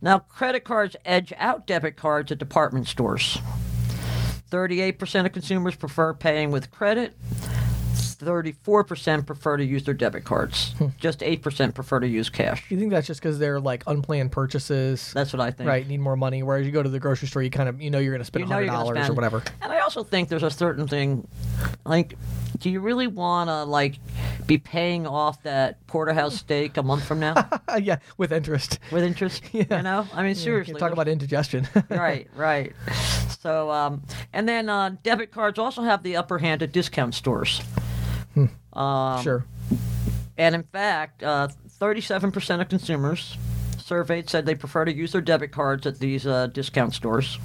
[0.00, 3.38] Now, credit cards edge out debit cards at department stores.
[4.50, 7.16] 38% of consumers prefer paying with credit.
[8.16, 10.74] 34% prefer to use their debit cards.
[10.98, 12.64] Just 8% prefer to use cash.
[12.70, 15.12] You think that's just because they're like unplanned purchases?
[15.12, 15.68] That's what I think.
[15.68, 15.86] right.
[15.86, 16.42] Need more money.
[16.42, 18.24] Whereas you go to the grocery store, you kind of you know you're going to
[18.24, 19.16] spend you know hundred you're gonna dollars or spend.
[19.16, 19.42] whatever.
[19.62, 21.26] And I also think there's a certain thing,
[21.84, 22.16] like,
[22.58, 23.96] do you really want to like
[24.46, 27.34] be paying off that porterhouse steak a month from now
[27.68, 28.78] Uh, yeah, with interest.
[28.92, 29.42] with interest?
[29.52, 29.76] Yeah.
[29.78, 30.74] You know, I mean, seriously.
[30.74, 31.66] You talk about indigestion.
[31.88, 32.72] right, right.
[33.40, 37.60] So, um, and then uh, debit cards also have the upper hand at discount stores.
[38.72, 39.44] Um, sure.
[40.36, 41.48] And in fact, uh,
[41.80, 43.36] 37% of consumers
[43.78, 47.38] surveyed said they prefer to use their debit cards at these uh, discount stores.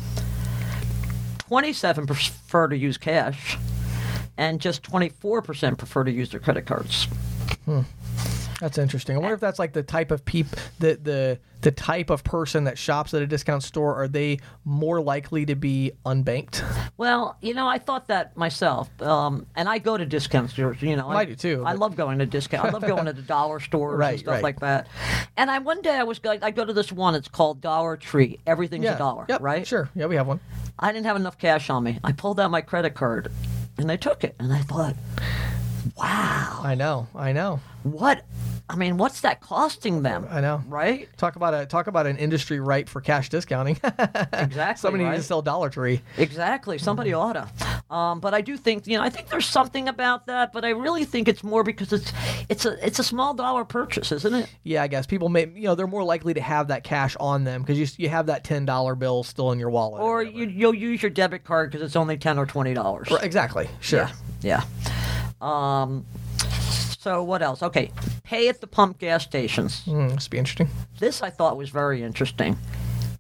[1.47, 3.58] 27 prefer to use cash,
[4.38, 7.08] and just 24% prefer to use their credit cards.
[8.59, 9.15] That's interesting.
[9.15, 10.47] I wonder if that's like the type of peep
[10.79, 13.95] the the the type of person that shops at a discount store.
[13.95, 16.63] Are they more likely to be unbanked?
[16.97, 20.81] Well, you know, I thought that myself, um, and I go to discount stores.
[20.81, 22.65] You know, I do too, I but- love going to discount.
[22.65, 24.43] I love going to the dollar stores Right, and stuff right.
[24.43, 24.87] like that.
[25.37, 26.43] And I one day I was going.
[26.43, 27.15] I go to this one.
[27.15, 28.39] It's called Dollar Tree.
[28.45, 28.95] Everything's Yeah.
[28.95, 29.65] a dollar, Yep, right?
[29.65, 29.89] Sure.
[29.95, 30.39] Yeah, we have one.
[30.77, 31.99] I didn't have enough cash on me.
[32.03, 33.31] I pulled out my credit card,
[33.77, 34.35] and they took it.
[34.39, 34.95] And I thought,
[35.97, 37.07] wow, I know.
[37.15, 37.59] I know.
[37.83, 38.23] what?
[38.69, 40.27] I mean, what's that costing them?
[40.29, 40.62] I know.
[40.67, 41.10] Right?
[41.17, 43.77] Talk about a talk about an industry ripe for cash discounting.
[44.32, 44.79] Exactly.
[44.82, 45.12] Somebody right?
[45.12, 46.01] needs to sell Dollar Tree.
[46.17, 46.77] Exactly.
[46.77, 47.49] Somebody oughta.
[47.89, 50.69] Um, but I do think you know I think there's something about that, but I
[50.69, 52.12] really think it's more because it's
[52.47, 54.49] it's a it's a small dollar purchase, isn't it?
[54.63, 57.43] Yeah, I guess people may you know they're more likely to have that cash on
[57.43, 60.01] them because you you have that ten dollar bill still in your wallet.
[60.01, 63.10] Or you you'll use your debit card because it's only ten or twenty dollars.
[63.10, 63.69] Right, exactly.
[63.79, 64.10] Sure.
[64.41, 64.62] Yeah.
[64.62, 64.63] Yeah.
[65.41, 66.05] Um.
[66.99, 67.63] So what else?
[67.63, 67.91] Okay,
[68.25, 69.83] pay at the pump gas stations.
[69.85, 70.67] Mm, this be interesting.
[70.99, 72.57] This I thought was very interesting.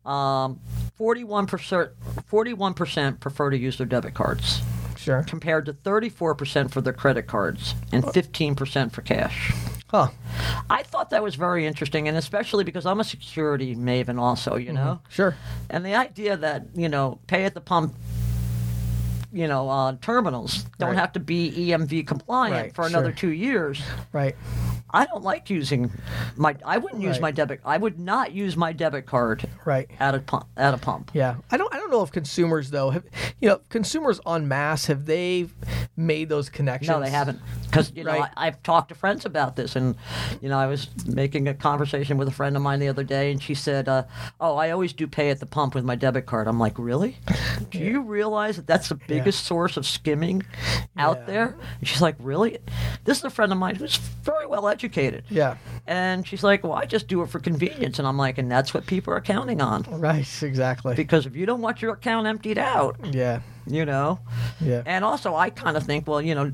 [0.05, 0.59] Um,
[0.97, 1.91] forty-one percent,
[2.25, 4.61] forty-one percent prefer to use their debit cards,
[4.97, 5.23] Sure.
[5.23, 9.53] compared to thirty-four percent for their credit cards and fifteen percent for cash.
[9.87, 10.09] Huh.
[10.69, 14.73] I thought that was very interesting, and especially because I'm a security maven, also, you
[14.73, 14.99] know.
[15.07, 15.35] Sure.
[15.69, 17.95] And the idea that you know, pay at the pump
[19.31, 20.97] you know, uh, terminals don't Right.
[20.99, 23.15] have to be EMV compliant Right, for another sure.
[23.29, 23.81] two years.
[24.11, 24.35] Right.
[24.91, 25.91] I don't like using
[26.35, 26.55] my.
[26.65, 27.21] I wouldn't use Right.
[27.21, 27.61] my debit.
[27.63, 29.89] I would not use my debit card Right.
[29.99, 30.47] at a pump.
[30.57, 31.11] At a pump.
[31.13, 31.73] Yeah, I don't.
[31.73, 33.03] I don't know if consumers though have,
[33.39, 35.47] you know, consumers en masse have they
[35.95, 36.89] made those connections?
[36.89, 37.39] No, they haven't.
[37.63, 38.31] Because you know, Right.
[38.35, 39.95] I, I've talked to friends about this, and
[40.41, 43.31] you know, I was making a conversation with a friend of mine the other day,
[43.31, 44.03] and she said, uh,
[44.41, 47.17] "Oh, I always do pay at the pump with my debit card." I'm like, "Really?
[47.69, 50.43] Do you realize that that's the biggest source of skimming
[50.97, 51.25] out Yeah.
[51.25, 52.57] there?" And she's like, "Really?"
[53.05, 54.78] This is a friend of mine who's very well educated.
[55.29, 55.57] Yeah.
[55.87, 58.73] And she's like, "Well, I just do it for convenience," and I'm like, "And that's
[58.73, 60.27] what people are counting on." Right.
[60.41, 60.95] Exactly.
[60.95, 63.41] Because if you don't want your account emptied out, yeah.
[63.67, 64.19] You know,
[64.61, 64.81] Yeah.
[64.85, 66.51] and also, I kind of think, well, you know,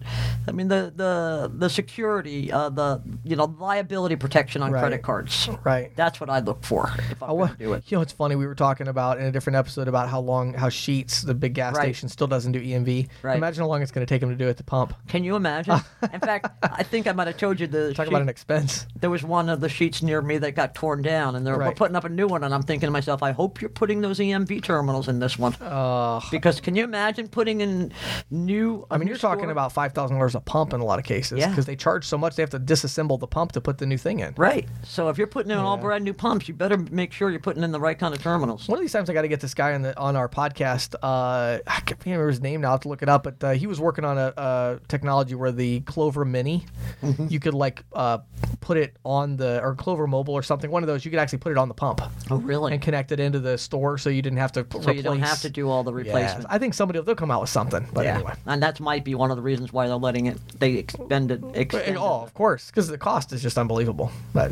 [0.47, 4.79] I mean, the the the security, uh, the you know, liability protection on Right.
[4.81, 5.49] credit cards.
[5.63, 5.95] Right.
[5.95, 7.83] That's what I look for if I'm well, to do it.
[7.87, 8.35] You know, it's funny.
[8.35, 11.53] We were talking about in a different episode about how long, how Sheetz, the big
[11.53, 11.83] gas Right.
[11.85, 13.07] station, still doesn't do EMV.
[13.21, 13.37] Right.
[13.37, 14.93] Imagine how long it's going to take them to do it at the pump.
[15.07, 15.79] Can you imagine?
[16.13, 18.87] In fact, I think I might have told you the Talk sheet- about an expense.
[18.99, 21.75] there was one of the Sheetz near me that got torn down, and they're Right.
[21.75, 24.19] putting up a new one, and I'm thinking to myself, I hope you're putting those
[24.19, 25.53] EMV terminals in this one.
[25.61, 26.94] Uh, Because can you imagine
[27.31, 27.91] putting in
[28.29, 28.85] new?
[28.89, 31.39] I mean, you're talking about five thousand dollars a pump in a lot of cases
[31.39, 31.49] Yeah.
[31.49, 33.97] because they charge so much they have to disassemble the pump to put the new
[33.97, 34.33] thing in.
[34.37, 34.67] Right.
[34.83, 37.63] So if you're putting in all brand new pumps, you better make sure you're putting
[37.63, 38.67] in the right kind of terminals.
[38.67, 40.95] One of these times, I got to get this guy on the on our podcast.
[41.01, 42.69] Uh, I can't remember his name now.
[42.69, 43.23] I have to look it up.
[43.23, 46.65] But uh, he was working on a, a technology where the Clover Mini,
[47.01, 47.27] Mm-hmm.
[47.29, 48.19] you could like uh,
[48.61, 50.71] put it on the or Clover Mobile or something.
[50.71, 52.73] One of those, you could actually put it on the pump Oh, really?
[52.73, 54.97] and connect it into the store, so you didn't have to so replace.
[54.97, 56.43] you don't have to do all the Yeah.
[56.49, 57.87] I think somebody they'll come out with something.
[57.93, 58.33] But yeah, anyway.
[58.45, 60.37] and that might be one of the reasons why they're letting it.
[60.59, 61.43] They expended.
[61.55, 64.11] extended Oh, of course, because the cost is just unbelievable.
[64.33, 64.51] But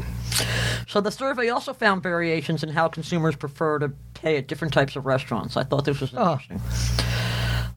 [0.87, 4.95] So the survey also found variations in how consumers prefer to pay at different types
[4.95, 5.55] of restaurants.
[5.57, 6.33] I thought this was Oh.
[6.33, 6.61] interesting.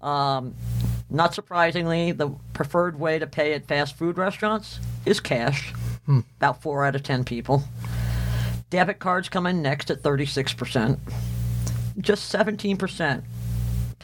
[0.02, 0.54] Um,
[1.10, 5.72] not surprisingly, the preferred way to pay at fast food restaurants is cash.
[6.38, 7.64] About four out of ten people.
[8.70, 10.98] Debit cards come in next at 36%.
[11.98, 13.22] Just 17%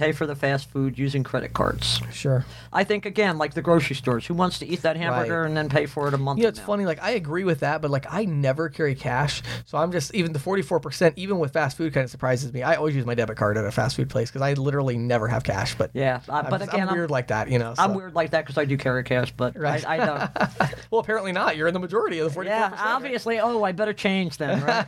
[0.03, 2.01] pay for the fast food using credit cards.
[2.13, 2.45] sure.
[2.73, 5.47] I think again, like the grocery stores, who wants to eat that hamburger Right.
[5.47, 6.41] and then pay for it a month?
[6.41, 6.67] Yeah, it's now?
[6.67, 6.87] funny.
[6.87, 10.33] Like I agree with that, but like I never carry cash, so I'm just even
[10.33, 12.63] the 44 percent, even with fast food, kind of surprises me.
[12.63, 15.29] I always use my debit card at a fast food place because I literally never
[15.29, 15.75] have cash.
[15.77, 17.75] But Yeah, uh, I'm, but I'm again, I'm, weird like that, you know.
[17.79, 19.87] I'm weird like that because I do carry cash, but Right.
[19.87, 20.31] I, I don't.
[20.91, 21.57] Well, apparently not.
[21.57, 22.53] You're in the majority of the 44.
[22.55, 23.39] yeah, obviously.
[23.41, 24.87] Oh, I better change then, right?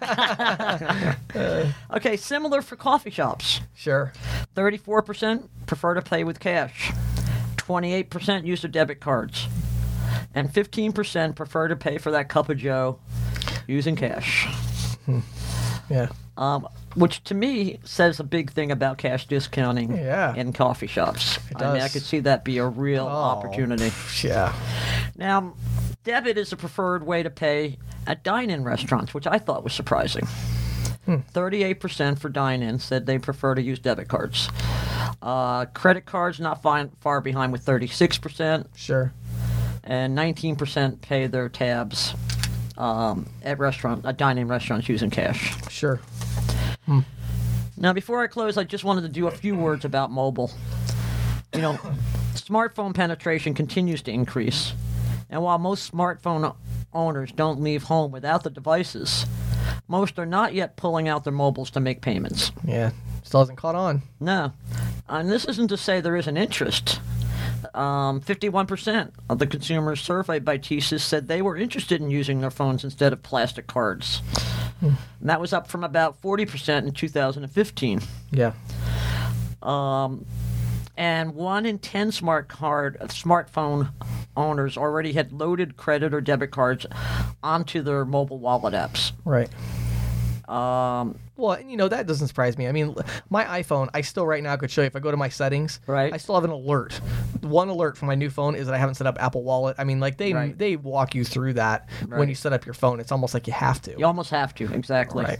[1.94, 3.60] okay, similar for coffee shops.
[3.74, 4.12] Sure.
[4.54, 6.92] 34% prefer to pay with cash.
[7.56, 9.48] 28% use their debit cards.
[10.34, 12.98] And 15% prefer to pay for that cup of joe
[13.66, 14.46] using cash.
[15.88, 16.08] Yeah.
[16.36, 20.34] Um, which to me says a big thing about cash discounting Yeah.
[20.34, 21.38] in coffee shops.
[21.56, 23.08] I mean, I could see that be a real Oh.
[23.08, 23.92] opportunity.
[24.22, 24.52] Yeah.
[25.16, 25.54] Now,
[26.02, 30.26] debit is the preferred way to pay at dine-in restaurants, which I thought was surprising.
[31.06, 31.16] Hmm.
[31.32, 34.48] 38% for dine-in said they prefer to use debit cards.
[35.22, 39.12] Uh, credit cards not fine, far behind with 36%, Sure.
[39.82, 42.14] and 19% pay their tabs
[42.76, 45.54] um, at restaurant, at dine-in restaurants using cash.
[45.70, 46.00] Sure.
[47.76, 50.50] Now, before I close, I just wanted to do a few words about mobile.
[51.52, 51.72] You know,
[52.34, 54.72] smartphone penetration continues to increase.
[55.28, 56.54] And while most smartphone
[56.92, 59.26] owners don't leave home without the devices,
[59.88, 62.52] most are not yet pulling out their mobiles to make payments.
[62.64, 62.90] Yeah.
[63.24, 64.02] Still hasn't caught on.
[64.20, 64.52] No.
[65.08, 67.00] And this isn't to say there isn't interest.
[67.74, 72.50] Um, 51% of the consumers surveyed by TSYS said they were interested in using their
[72.50, 74.22] phones instead of plastic cards.
[74.80, 78.00] And that was up from about 40% in 2015.
[78.32, 78.52] Yeah.
[79.62, 80.26] Um,
[80.96, 83.90] and one in 10 smart card smartphone
[84.36, 86.86] owners already had loaded credit or debit cards
[87.42, 89.12] onto their mobile wallet apps.
[89.24, 89.48] Right.
[90.54, 92.68] Um, Well, you know that doesn't surprise me.
[92.68, 92.94] I mean,
[93.28, 95.80] my iPhone, I still right now could show you if I go to my settings,
[95.86, 96.12] Right.
[96.12, 96.94] I still have an alert.
[97.40, 99.74] One alert for my new phone is that I haven't set up Apple Wallet.
[99.78, 100.56] I mean, like they Right.
[100.56, 103.00] they walk you through that when you set up your phone.
[103.00, 103.94] It's almost like you have to.
[103.98, 105.24] you almost have to, exactly.
[105.24, 105.38] Right.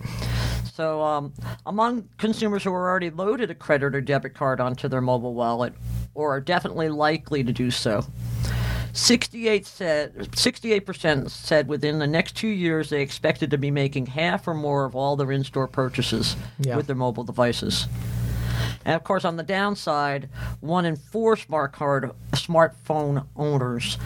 [0.73, 1.33] So, um,
[1.67, 5.73] among consumers who are already loaded a credit or debit card onto their mobile wallet,
[6.15, 8.05] or are definitely likely to do so,
[8.95, 14.47] 68 said 68% said within the next two years they expected to be making half
[14.47, 16.77] or more of all their in-store purchases Yeah.
[16.77, 17.89] with their mobile devices.
[18.85, 20.29] And of course, on the downside,
[20.61, 23.99] one in four smart card smartphone owners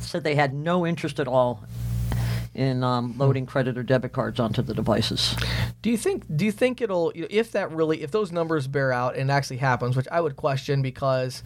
[0.00, 1.62] said they had no interest at all
[2.54, 5.36] in um, loading credit or debit cards onto the devices.
[5.80, 6.24] Do you think?
[6.36, 7.12] Do you think it'll?
[7.14, 10.20] you know, If that really, if those numbers bear out and actually happens, which I
[10.20, 11.42] would question because,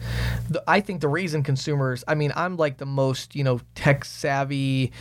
[0.49, 2.03] the, I think the reason consumers.
[2.07, 4.91] I mean, I'm like the most you know tech savvy,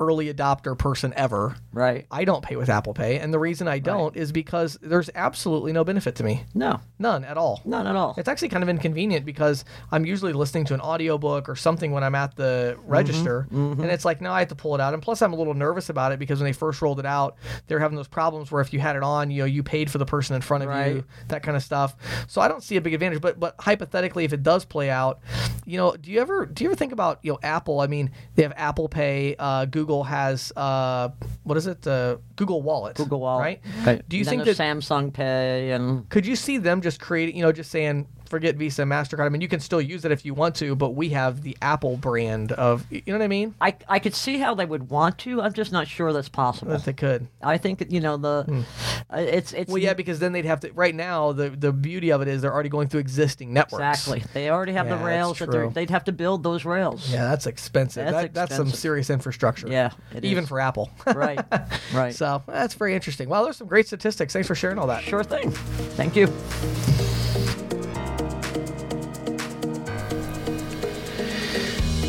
[0.00, 1.56] early adopter person ever.
[1.72, 2.06] Right.
[2.10, 5.72] I don't pay with Apple Pay, and the reason I don't is because there's absolutely
[5.72, 7.60] no benefit to me, No, none at all.
[7.64, 8.14] none at all.
[8.16, 12.04] It's actually kind of inconvenient because I'm usually listening to an audiobook or something when
[12.04, 13.46] I'm at the register.
[13.50, 14.94] And it's like, now I have to pull it out.
[14.94, 17.36] And plus, I'm a little nervous about it because when they first rolled it out,
[17.66, 19.98] they're having those problems where if you had it on, you know, you paid for
[19.98, 21.96] the person in front of you, that kind of stuff.
[22.28, 23.20] So I don't see a big advantage.
[23.20, 25.20] But but hypothetically, if it does play out,
[25.64, 27.80] you know, do you ever do you ever think about you know Apple?
[27.80, 29.36] I mean, they have Apple Pay.
[29.38, 31.08] Uh, Google has uh,
[31.44, 31.86] what is it?
[31.86, 32.96] Uh, Google Wallet.
[32.96, 33.42] Google Wallet.
[33.42, 33.60] right?
[33.86, 34.08] Right.
[34.08, 37.42] Do you Then think that Samsung Pay and could you see them just creating, you
[37.42, 39.26] know, just saying, forget Visa, MasterCard?
[39.26, 41.56] I mean, you can still use it if you want to, but we have the
[41.62, 43.54] Apple brand of, you know what I mean?
[43.60, 45.40] I, I could see how they would want to.
[45.42, 46.72] I'm just not sure that's possible.
[46.72, 47.26] That they could.
[47.42, 48.64] I think that, you know the
[49.12, 49.70] uh, it's it's.
[49.70, 52.42] Well, yeah, because then they'd have to, right now, the, the beauty of it is
[52.42, 53.82] they're already going through existing networks.
[54.06, 55.70] exactly they already have Yeah, the rails that they're, true.
[55.72, 57.10] they'd have to build those rails.
[57.10, 58.04] Yeah, that's expensive.
[58.06, 59.68] That's that, That's some serious infrastructure.
[59.68, 60.48] Yeah, it Even is.
[60.48, 60.90] for Apple.
[61.06, 61.40] right,
[61.94, 62.14] right.
[62.14, 63.28] so that's very interesting.
[63.28, 64.32] Well, there's some great statistics.
[64.32, 65.02] Thanks for sharing all that.
[65.02, 65.50] Sure thing.
[65.50, 66.26] Thank you.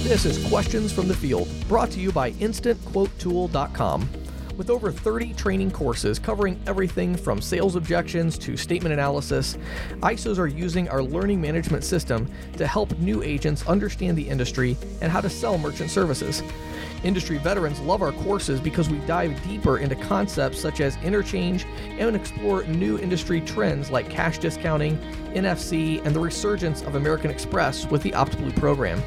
[0.08, 4.10] This is Questions from the Field, brought to you by InstantQuoteTool.com.
[4.56, 9.58] With over 30 training courses covering everything from sales objections to statement analysis,
[10.00, 15.12] ISOs are using our learning management system to help new agents understand the industry and
[15.12, 16.41] how to sell merchant services.
[17.04, 21.65] Industry veterans love our courses because we dive deeper into concepts such as interchange
[22.00, 24.98] and explore new industry trends like cash discounting,
[25.34, 29.04] NFC, and the resurgence of American Express with the OptBlue program.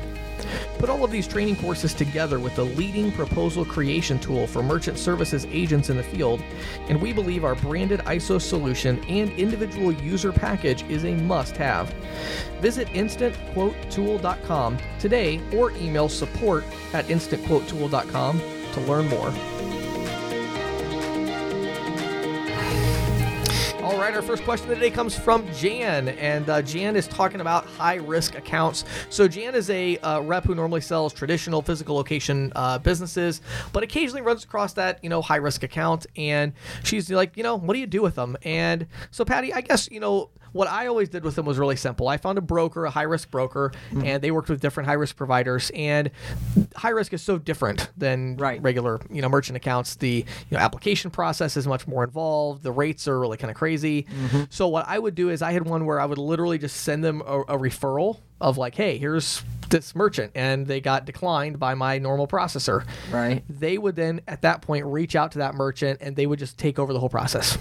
[0.81, 4.99] Put all of these training courses together with the leading proposal creation tool for merchant
[4.99, 6.43] services agents in the field,
[6.89, 11.91] and we believe our branded ISO solution and individual user package is a must have.
[12.63, 16.65] Visit instantquotetool.com today or email support
[16.95, 18.41] at instantquotetool.com
[18.73, 19.60] to learn more.
[24.01, 27.43] Right, our first question of the day comes from Jan, and uh, Jan is talking
[27.43, 28.85] about high risk accounts.
[29.11, 33.43] So, Jan is a uh, rep who normally sells traditional physical location uh, businesses,
[33.75, 36.07] but occasionally runs across that, you know, high risk account.
[36.17, 38.39] And she's like, you know, what do you do with them?
[38.43, 41.77] And so, Patty, I guess, you know, what I always did with them was really
[41.77, 42.09] simple.
[42.09, 44.05] I found a broker, a high risk broker, hmm.
[44.05, 45.71] and they worked with different high risk providers.
[45.75, 46.11] And
[46.77, 48.63] high risk is so different than Right.
[48.63, 49.97] regular, you know, merchant accounts.
[49.97, 52.63] The you know application process is much more involved.
[52.63, 54.03] The rates are really kind of crazy.
[54.05, 54.45] Mm-hmm.
[54.51, 57.05] So what I would do is I had one where I would literally just send
[57.05, 61.75] them a, a referral of like, hey, here's this merchant, and they got declined by
[61.75, 62.85] my normal processor.
[63.13, 63.45] Right.
[63.49, 66.59] They would then at that point reach out to that merchant, and they would just
[66.59, 67.57] take over the whole process.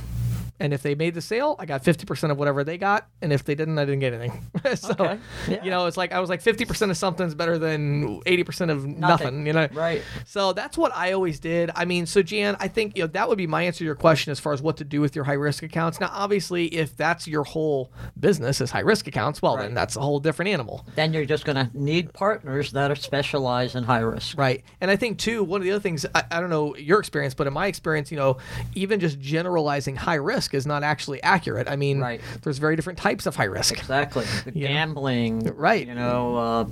[0.59, 3.07] And if they made the sale, I got 50% of whatever they got.
[3.21, 4.45] And if they didn't, I didn't get anything.
[4.75, 5.19] so, Okay.
[5.47, 5.63] Yeah.
[5.63, 9.47] you know, it's like I was like 50% of something's better than 80% of nothing,
[9.47, 9.67] you know?
[9.71, 10.01] Right.
[10.25, 11.71] So that's what I always did.
[11.75, 13.95] I mean, so Jan, I think you know that would be my answer to your
[13.95, 15.99] question as far as what to do with your high risk accounts.
[15.99, 20.01] Now, obviously, if that's your whole business is high risk accounts, well, then that's a
[20.01, 20.85] whole different animal.
[20.95, 24.37] Then you're just going to need partners that are specialized in high risk.
[24.37, 24.63] Right.
[24.81, 27.33] And I think, too, one of the other things, I, I don't know your experience,
[27.33, 28.37] but in my experience, you know,
[28.75, 31.67] even just generalizing high risk is not actually accurate.
[31.69, 32.21] I mean, Right.
[32.41, 33.77] there's very different types of high risk.
[33.77, 34.25] Exactly.
[34.53, 35.51] Gambling.
[35.59, 35.87] Right.
[35.87, 36.35] You know.
[36.37, 36.67] Uh,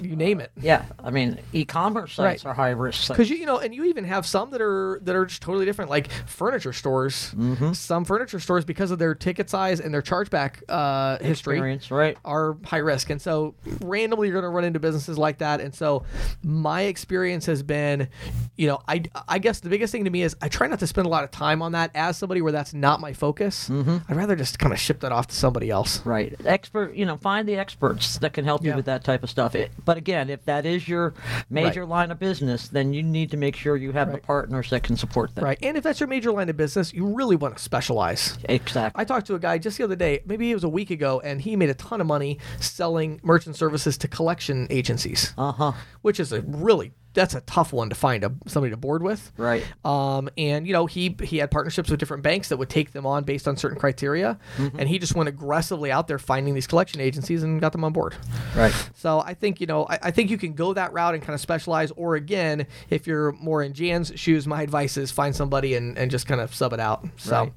[0.00, 0.50] You name it.
[0.60, 0.84] yeah.
[1.02, 2.50] I mean, e-commerce sites Right.
[2.50, 3.08] are high risk.
[3.08, 5.64] Because you, you know, and you even have some that are that are just totally
[5.64, 7.32] different, like furniture stores.
[7.36, 7.72] Mm-hmm.
[7.72, 12.18] Some furniture stores, because of their ticket size and their chargeback uh, history, right.
[12.24, 13.10] are high risk.
[13.10, 15.60] And so randomly you're going to run into businesses like that.
[15.60, 16.04] And so
[16.42, 18.08] my experience has been,
[18.56, 20.86] you know, I, I guess the biggest thing to me is I try not to
[20.86, 23.68] spend a lot of time on that as somebody where that's not my focus.
[23.68, 23.98] Mm-hmm.
[24.08, 26.04] I'd rather just kind of ship that off to somebody else.
[26.04, 26.34] Right.
[26.44, 29.54] Expert, you know, find the experts that can help you with that type of stuff.
[29.54, 31.14] It, but again, if that is your
[31.48, 34.82] major line of business, then you need to make sure you have the partners that
[34.82, 35.44] can support that.
[35.44, 35.58] Right.
[35.62, 38.36] And if that's your major line of business, you really want to specialize.
[38.48, 39.00] Exactly.
[39.00, 41.20] I talked to a guy just the other day, maybe it was a week ago,
[41.22, 45.72] and he made a ton of money selling merchant services to collection agencies, Uh huh.
[46.00, 49.32] which is a really that's a tough one to find a, somebody to board with.
[49.36, 49.64] Right.
[49.84, 53.06] Um, and you know he he had partnerships with different banks that would take them
[53.06, 54.78] on based on certain criteria, Mm-hmm.
[54.78, 57.92] and he just went aggressively out there finding these collection agencies and got them on
[57.92, 58.14] board.
[58.56, 58.72] Right.
[58.94, 61.34] So I think you know I, I think you can go that route and kind
[61.34, 65.74] of specialize, or again, if you're more in Jan's shoes, my advice is find somebody
[65.74, 67.06] and, and just kind of sub it out.
[67.16, 67.52] So Right.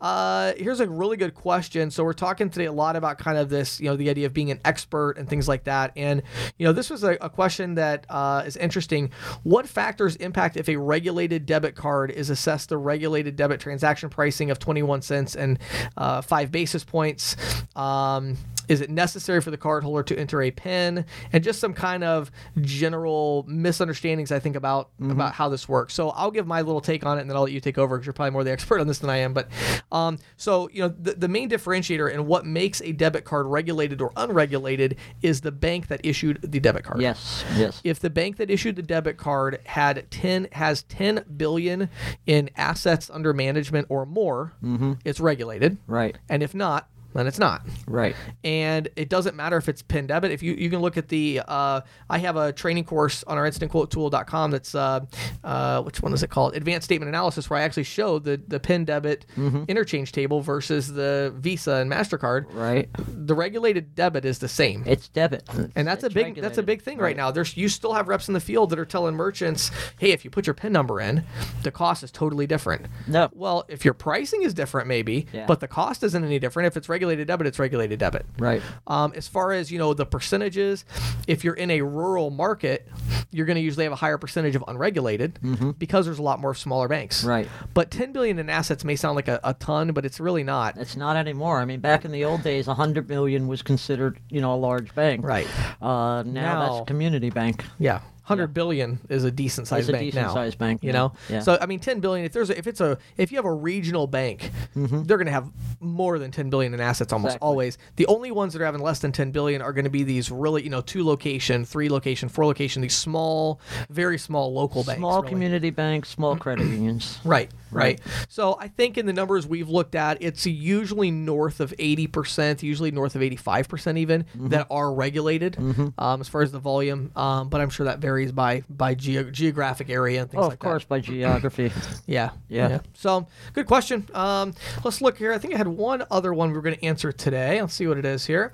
[0.00, 1.90] uh, here's a really good question.
[1.90, 4.32] So we're talking today a lot about kind of this, you know, the idea of
[4.34, 5.92] being an expert and things like that.
[5.96, 6.22] And
[6.58, 9.10] you know, this was a, a question that uh, is interesting interesting.
[9.42, 14.50] What factors impact if a regulated debit card is assessed the regulated debit transaction pricing
[14.50, 15.58] of 21 cents and
[15.96, 17.36] uh, five basis points?
[17.74, 18.36] Um,
[18.68, 21.04] is it necessary for the cardholder to enter a PIN?
[21.32, 22.30] And just some kind of
[22.60, 25.94] general misunderstandings, I think, about about how this works.
[25.94, 27.96] So I'll give my little take on it, and then I'll let you take over
[27.96, 29.34] because you're probably more the expert on this than I am.
[29.34, 29.48] But
[29.92, 34.00] um, so you know, the, the main differentiator and what makes a debit card regulated
[34.00, 37.00] or unregulated is the bank that issued the debit card.
[37.00, 37.44] Yes.
[37.56, 37.80] Yes.
[37.84, 41.88] If the bank that issued the debit card had 10 has 10 billion
[42.26, 44.94] in assets under management or more, mm-hmm.
[45.04, 45.78] it's regulated.
[45.86, 46.16] Right.
[46.28, 47.62] And if not, then it's not.
[47.86, 48.14] Right.
[48.42, 50.30] And it doesn't matter if it's PIN debit.
[50.32, 53.48] If you you can look at the uh, I have a training course on our
[53.48, 55.00] instantquotetool.com that's uh,
[55.42, 56.54] uh, which one is it called?
[56.54, 59.26] Advanced Statement Analysis, where I actually show the the PIN debit
[59.68, 62.46] interchange table versus the Visa and Mastercard.
[62.52, 62.88] Right.
[62.96, 64.82] The regulated debit is the same.
[64.86, 65.48] It's debit.
[65.76, 67.16] And that's a It's big that's a big thing right.
[67.16, 67.30] now.
[67.30, 70.30] There's you still have reps in the field that are telling merchants, "Hey, if you
[70.30, 71.24] put your PIN number in,
[71.62, 73.28] the cost is totally different." No.
[73.32, 75.46] Well, if your pricing is different maybe, Yeah.
[75.46, 76.66] but the cost isn't any different.
[76.66, 78.26] If it's regulated debit, it's regulated debit.
[78.38, 78.62] Right.
[78.86, 80.84] Um, as far as you know, the percentages,
[81.26, 82.88] if you're in a rural market,
[83.30, 85.38] you're going to usually have a higher percentage of unregulated
[85.78, 87.20] because there's a lot more smaller banks.
[87.20, 87.28] Mm-hmm.
[87.28, 87.48] Right.
[87.74, 90.76] But 10 billion in assets may sound like a, a ton, but it's really not.
[90.76, 91.60] It's not anymore.
[91.60, 94.94] I mean, back in the old days, hundred million was considered, you know, a large
[94.94, 95.24] bank.
[95.24, 95.46] Right.
[95.82, 97.64] Uh, now, Now- that's a community bank.
[97.78, 98.00] Yeah.
[98.24, 100.34] Hundred billion is a decent sized bank decent now.
[100.34, 101.08] sized bank you now.
[101.08, 101.12] know.
[101.30, 101.40] Yeah.
[101.40, 102.24] So I mean, ten billion.
[102.26, 105.32] If there's a, if it's a if you have a regional bank, they're going to
[105.32, 105.50] have
[105.80, 107.46] more than ten billion in assets almost Exactly.
[107.46, 107.78] always.
[107.96, 110.30] The only ones that are having less than ten billion are going to be these
[110.30, 113.60] really you know two location, three location, four location, these small,
[113.90, 114.98] very small local banks.
[114.98, 115.28] Small really.
[115.28, 117.18] community banks, small credit unions.
[117.24, 118.00] Right, right.
[118.28, 122.90] So I think in the numbers we've looked at, it's usually north of 80%, usually
[122.90, 124.48] north of 85% even, Mm-hmm.
[124.48, 125.56] that are regulated
[125.98, 127.10] um, as far as the volume.
[127.16, 130.58] Um, but I'm sure that varies by by geo- geographic area and things Oh, like
[130.60, 130.66] that.
[130.66, 130.88] of course, that.
[130.88, 131.72] by geography.
[132.06, 132.80] Yeah, Yeah.
[132.94, 134.08] So good question.
[134.14, 134.54] Um,
[134.84, 135.32] let's look here.
[135.32, 137.60] I think I had one other one we were going to answer today.
[137.60, 138.52] Let's see what it is here.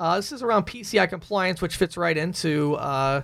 [0.00, 3.22] Uh, this is around PCI compliance, which fits right into uh,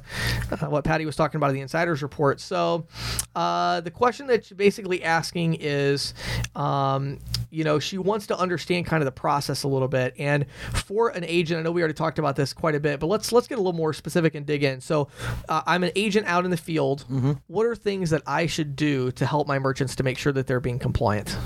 [0.50, 2.40] uh, what Patty was talking about in the insiders report.
[2.40, 2.86] So
[3.34, 6.14] uh, the question that you're basically asking is,
[6.54, 7.18] um,
[7.50, 10.14] you know, she wants to understand kind of the process a little bit.
[10.18, 13.06] And for an agent, I know we already talked about this quite a bit, but
[13.06, 14.80] let's let's get a little more specific and dig in.
[14.80, 15.08] So
[15.48, 17.04] uh, I'm an agent out in the field.
[17.46, 20.48] What are things that I should do to help my merchants to make sure that
[20.48, 21.36] they're being compliant?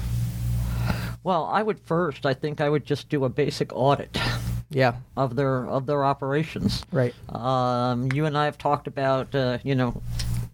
[1.22, 4.18] well, I would first, I think I would just do a basic audit
[4.70, 4.94] Yeah.
[5.18, 6.82] of their of their operations.
[6.90, 7.14] Right.
[7.28, 10.00] Um, you and I have talked about, uh, you know,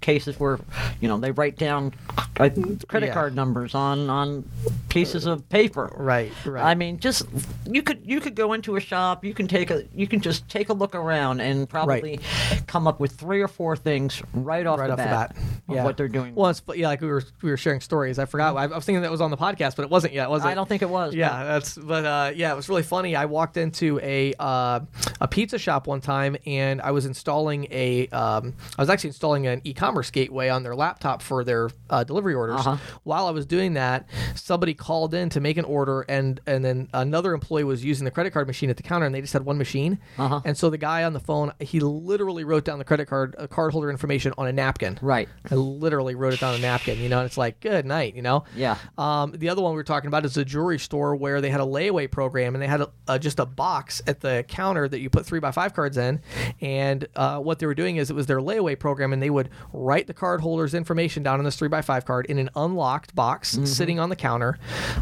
[0.00, 0.58] cases where,
[1.00, 1.92] you know, they write down
[2.36, 3.12] credit Yeah.
[3.14, 4.44] card numbers on on
[4.88, 5.92] pieces of paper.
[5.96, 6.32] Right.
[6.44, 6.64] Right.
[6.64, 7.22] I mean, just
[7.70, 9.24] you could you could go into a shop.
[9.24, 12.20] You can take a you can just take a look around and probably
[12.66, 15.44] come up with three or four things right off, right the, off bat the bat.
[15.68, 15.84] of Yeah.
[15.84, 16.34] what they're doing.
[16.34, 18.18] Well, it's yeah, like we were we were sharing stories.
[18.18, 18.56] I forgot.
[18.56, 20.48] I, I was thinking that was on the podcast, but it wasn't yet, was it?
[20.48, 21.14] I don't think it was.
[21.14, 23.16] Yeah, that's but uh, yeah, it was really funny.
[23.16, 24.80] I walked into a uh,
[25.20, 29.46] a pizza shop one time, and I was installing a um, I was actually installing
[29.46, 32.60] an e-commerce gateway on their laptop for their uh, delivery orders.
[32.60, 32.76] Uh-huh.
[33.04, 36.88] While I was doing that, somebody called in to make an order, and and then
[36.92, 39.44] another employee was using the credit card machine at the counter, and they just had
[39.44, 39.98] one machine.
[40.18, 40.40] Uh-huh.
[40.44, 43.46] And so the guy on the phone, he literally wrote down the credit card uh,
[43.46, 44.98] card holder information on a napkin.
[45.02, 45.28] Right.
[45.50, 48.14] I literally wrote it down on a napkin, you know, and it's like, good night,
[48.14, 48.44] you know?
[48.54, 48.76] Yeah.
[48.96, 51.60] Um, the other one we were talking about is a jewelry store where they had
[51.60, 55.00] a layaway program and they had a, a, just a box at the counter that
[55.00, 56.20] you put three by five cards in.
[56.60, 59.50] And uh, what they were doing is it was their layaway program and they would
[59.78, 63.14] write the card holder's information down on this three by five card in an unlocked
[63.14, 64.58] box sitting on the counter.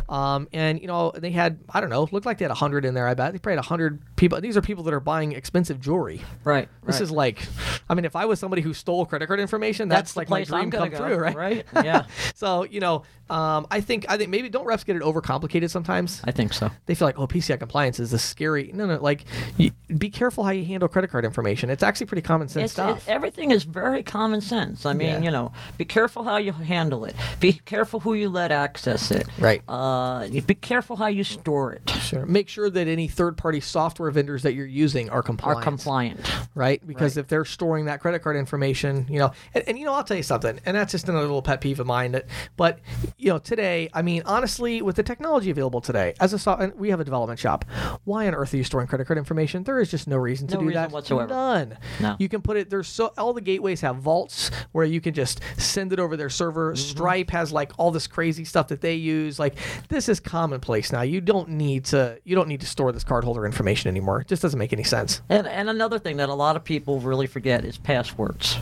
[0.08, 2.84] Um, and, you know, they had, I don't know, looked like they had a 100
[2.84, 3.32] in there, I bet.
[3.32, 4.40] They probably had a 100 people.
[4.40, 6.20] These are people that are buying expensive jewelry.
[6.44, 6.68] Right.
[6.84, 7.02] This right.
[7.02, 7.46] is like,
[7.88, 10.44] I mean, if I was somebody who stole credit card information, that's, that's like my
[10.44, 11.34] dream come go, true, right?
[11.34, 11.66] Right.
[11.86, 12.06] Yeah.
[12.34, 16.20] so you know, um, I think I think maybe don't reps get it overcomplicated sometimes.
[16.24, 16.70] I think so.
[16.86, 18.70] They feel like oh PCI compliance is this scary.
[18.72, 19.24] No, no, like
[19.56, 21.70] you, be careful how you handle credit card information.
[21.70, 23.06] It's actually pretty common sense It's, stuff.
[23.06, 24.65] it, everything is very common sense.
[24.84, 25.20] I mean, Yeah.
[25.22, 27.14] you know, be careful how you handle it.
[27.40, 29.26] Be careful who you let access it.
[29.38, 29.62] Right.
[29.68, 31.88] Uh, be careful how you store it.
[32.00, 32.26] Sure.
[32.26, 35.60] Make sure that any third-party software vendors that you're using are compliant.
[35.60, 36.30] Are compliant.
[36.54, 36.84] right?
[36.86, 37.20] Because Right.
[37.22, 40.16] if they're storing that credit card information, you know, and, and you know, I'll tell
[40.16, 42.12] you something, and that's just another little pet peeve of mine.
[42.12, 42.78] That, but
[43.18, 46.74] you know, today, I mean, honestly, with the technology available today, as a so- and
[46.74, 47.64] we have a development shop,
[48.04, 49.64] why on earth are you storing credit card information?
[49.64, 51.28] There is just no reason to No do reason that whatsoever.
[51.28, 51.78] None.
[52.00, 52.16] No.
[52.18, 52.70] You can put it.
[52.70, 56.30] There's so all the gateways have vaults where you can just send it over their
[56.30, 56.72] server.
[56.72, 56.76] Mm-hmm.
[56.76, 59.38] Stripe has like all this crazy stuff that they use.
[59.38, 59.56] Like
[59.88, 61.02] this is commonplace now.
[61.02, 62.18] You don't need to.
[62.24, 64.20] You don't need to store this cardholder information anymore.
[64.20, 65.22] It just doesn't make any sense.
[65.28, 68.58] And, and another thing that a lot of people really forget is passwords.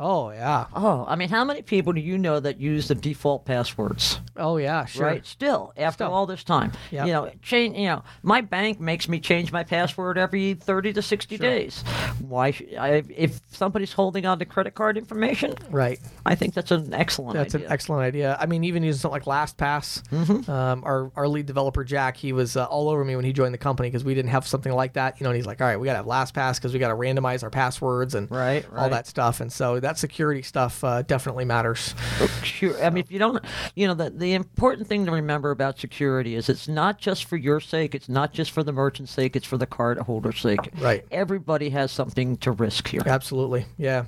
[0.00, 0.66] Oh yeah.
[0.74, 4.20] Oh, I mean, how many people do you know that use the default passwords?
[4.36, 4.84] Oh yeah.
[4.84, 5.06] Sure.
[5.06, 5.26] Right.
[5.26, 6.12] Still, after Still.
[6.14, 7.06] all this time, Yep.
[7.06, 7.76] you know, change.
[7.76, 11.82] You know, my bank makes me change my password every thirty to sixty days.
[12.20, 12.52] Why?
[12.52, 15.98] Sh- I, if somebody's holding on to credit card information, Right.
[16.24, 17.34] I think that's an excellent.
[17.36, 17.66] That's idea.
[17.66, 18.36] an excellent idea.
[18.40, 20.50] I mean, even using something like LastPass, Mm-hmm.
[20.50, 23.52] um, our our lead developer Jack, he was uh, all over me when he joined
[23.52, 25.18] the company because we didn't have something like that.
[25.18, 26.88] You know, and he's like, "All right, we got to have LastPass because we got
[26.88, 28.90] to randomize our passwords and Right, all right.
[28.90, 31.94] that stuff." And so that security stuff uh, definitely matters.
[32.42, 32.82] Sure.
[32.84, 33.42] I mean, if you don't,
[33.76, 37.36] you know, the, the important thing to remember about security is it's not just for
[37.36, 40.70] your sake, it's not just for the merchant's sake, it's for the card holder's sake.
[40.78, 41.04] Right.
[41.12, 43.02] Everybody has something to risk here.
[43.06, 43.66] Absolutely.
[43.76, 44.06] Yeah.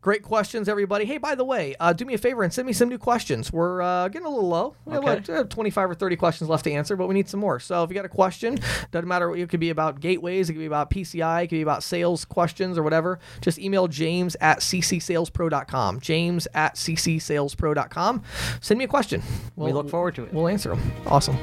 [0.00, 1.04] Great questions, everybody.
[1.06, 3.52] Hey, by the way, uh, do me a favor and send me some new questions.
[3.52, 4.74] We're uh, getting a little low.
[4.84, 5.14] We have Okay.
[5.14, 7.58] like uh, 25 or 30 questions left to answer, but we need some more.
[7.60, 8.58] So if you got a question,
[8.90, 9.28] doesn't matter.
[9.30, 11.82] what It could be about gateways, it could be about PCI, it could be about
[11.82, 13.18] sales questions or whatever.
[13.40, 14.58] Just email james at
[15.08, 16.00] ccsalespro.com.
[16.00, 18.22] James at ccsalespro.com.
[18.60, 19.22] Send me a question.
[19.56, 20.32] We look forward to it.
[20.32, 20.92] We'll answer them.
[21.06, 21.36] Awesome.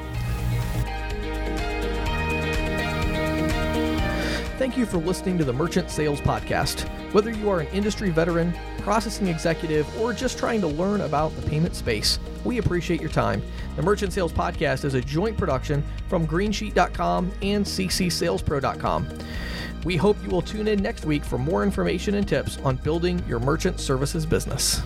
[4.58, 6.88] Thank you for listening to the Merchant Sales Podcast.
[7.12, 11.42] Whether you are an industry veteran, processing executive, or just trying to learn about the
[11.42, 13.42] payment space, we appreciate your time.
[13.76, 19.08] The Merchant Sales Podcast is a joint production from Greensheet.com and CCSalesPro.com.
[19.84, 23.22] We hope you will tune in next week for more information and tips on building
[23.28, 24.82] your merchant services business.